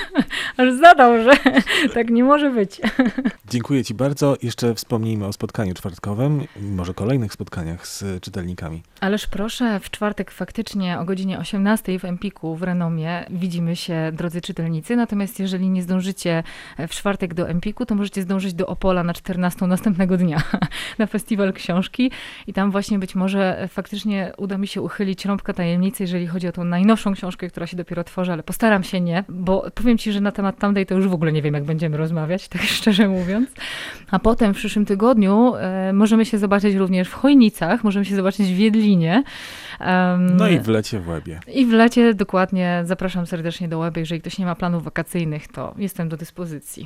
Aż 0.56 0.72
zadał, 0.80 1.22
że 1.22 1.32
tak 1.94 2.10
nie 2.10 2.24
może 2.24 2.50
być. 2.50 2.80
Dziękuję 3.50 3.84
Ci 3.84 3.94
bardzo. 3.94 4.36
Jeszcze 4.42 4.74
wspomnijmy 4.74 5.26
o 5.26 5.32
spotkaniu 5.32 5.74
czwartkowym 5.74 6.46
może 6.60 6.94
kolejnych 6.94 7.32
spotkaniach 7.32 7.86
z 7.86 8.22
czytelnikami. 8.22 8.82
Ależ 9.00 9.26
proszę, 9.26 9.80
w 9.80 9.90
czwartek 9.90 10.30
faktycznie 10.30 10.98
o 10.98 11.04
godzinie 11.04 11.38
18 11.38 11.98
w 11.98 12.04
Empiku 12.04 12.56
w 12.56 12.62
Renomie 12.62 13.26
widzimy 13.30 13.76
się, 13.76 14.12
drodzy 14.12 14.40
czytelnicy. 14.40 14.96
Natomiast 14.96 15.40
jeżeli 15.40 15.68
nie 15.68 15.82
zdążycie 15.82 16.42
w 16.78 16.90
czwartek 16.90 17.34
do 17.34 17.48
Empiku, 17.48 17.86
to 17.86 17.94
możecie 17.94 18.22
zdążyć 18.22 18.54
do 18.54 18.66
Opola 18.66 19.04
na 19.04 19.14
14 19.14 19.66
następnego 19.66 20.16
dnia 20.16 20.42
na 20.98 21.06
festiwal 21.06 21.52
książki 21.52 22.10
i 22.46 22.52
tam 22.52 22.70
właśnie 22.70 22.98
być 22.98 23.14
może 23.14 23.68
faktycznie 23.68 24.32
uda 24.36 24.58
mi 24.58 24.66
się 24.66 24.82
uchylić 24.82 25.24
rąbka 25.24 25.52
tajemnicy, 25.52 26.02
jeżeli 26.02 26.26
chodzi 26.26 26.48
o 26.48 26.52
tą 26.52 26.64
najnowszą 26.64 27.14
książkę, 27.14 27.48
która 27.48 27.66
się 27.66 27.76
dopiero 27.76 28.04
tworzy, 28.04 28.32
ale 28.32 28.42
postaram 28.42 28.84
się 28.84 29.00
nie, 29.00 29.24
bo 29.28 29.70
powiem 29.74 29.98
ci, 29.98 30.12
że 30.12 30.20
na 30.20 30.32
temat 30.32 30.58
tamtej 30.58 30.86
to 30.86 30.94
już 30.94 31.08
w 31.08 31.14
ogóle 31.14 31.32
nie 31.32 31.41
wiem, 31.42 31.54
jak 31.54 31.64
będziemy 31.64 31.96
rozmawiać, 31.96 32.48
tak 32.48 32.62
szczerze 32.78 33.08
mówiąc. 33.08 33.50
A 34.10 34.18
potem 34.18 34.54
w 34.54 34.56
przyszłym 34.56 34.86
tygodniu 34.86 35.52
e, 35.54 35.92
możemy 35.92 36.24
się 36.26 36.38
zobaczyć 36.38 36.74
również 36.74 37.08
w 37.08 37.12
Chojnicach, 37.14 37.84
możemy 37.84 38.04
się 38.04 38.16
zobaczyć 38.16 38.46
w 38.52 38.56
Wiedlinie. 38.56 39.22
Em, 39.80 40.36
No 40.36 40.48
i 40.48 40.60
w 40.60 40.68
lecie 40.68 41.00
w 41.00 41.08
Łebie. 41.08 41.40
i 41.54 41.66
w 41.66 41.70
lecie 41.72 42.14
dokładnie 42.14 42.82
zapraszam 42.84 43.26
serdecznie 43.26 43.68
do 43.68 43.78
Łeby. 43.78 44.00
Jeżeli 44.00 44.20
ktoś 44.20 44.38
nie 44.38 44.44
ma 44.44 44.54
planów 44.54 44.84
wakacyjnych, 44.84 45.48
to 45.48 45.74
jestem 45.78 46.08
do 46.08 46.16
dyspozycji. 46.16 46.80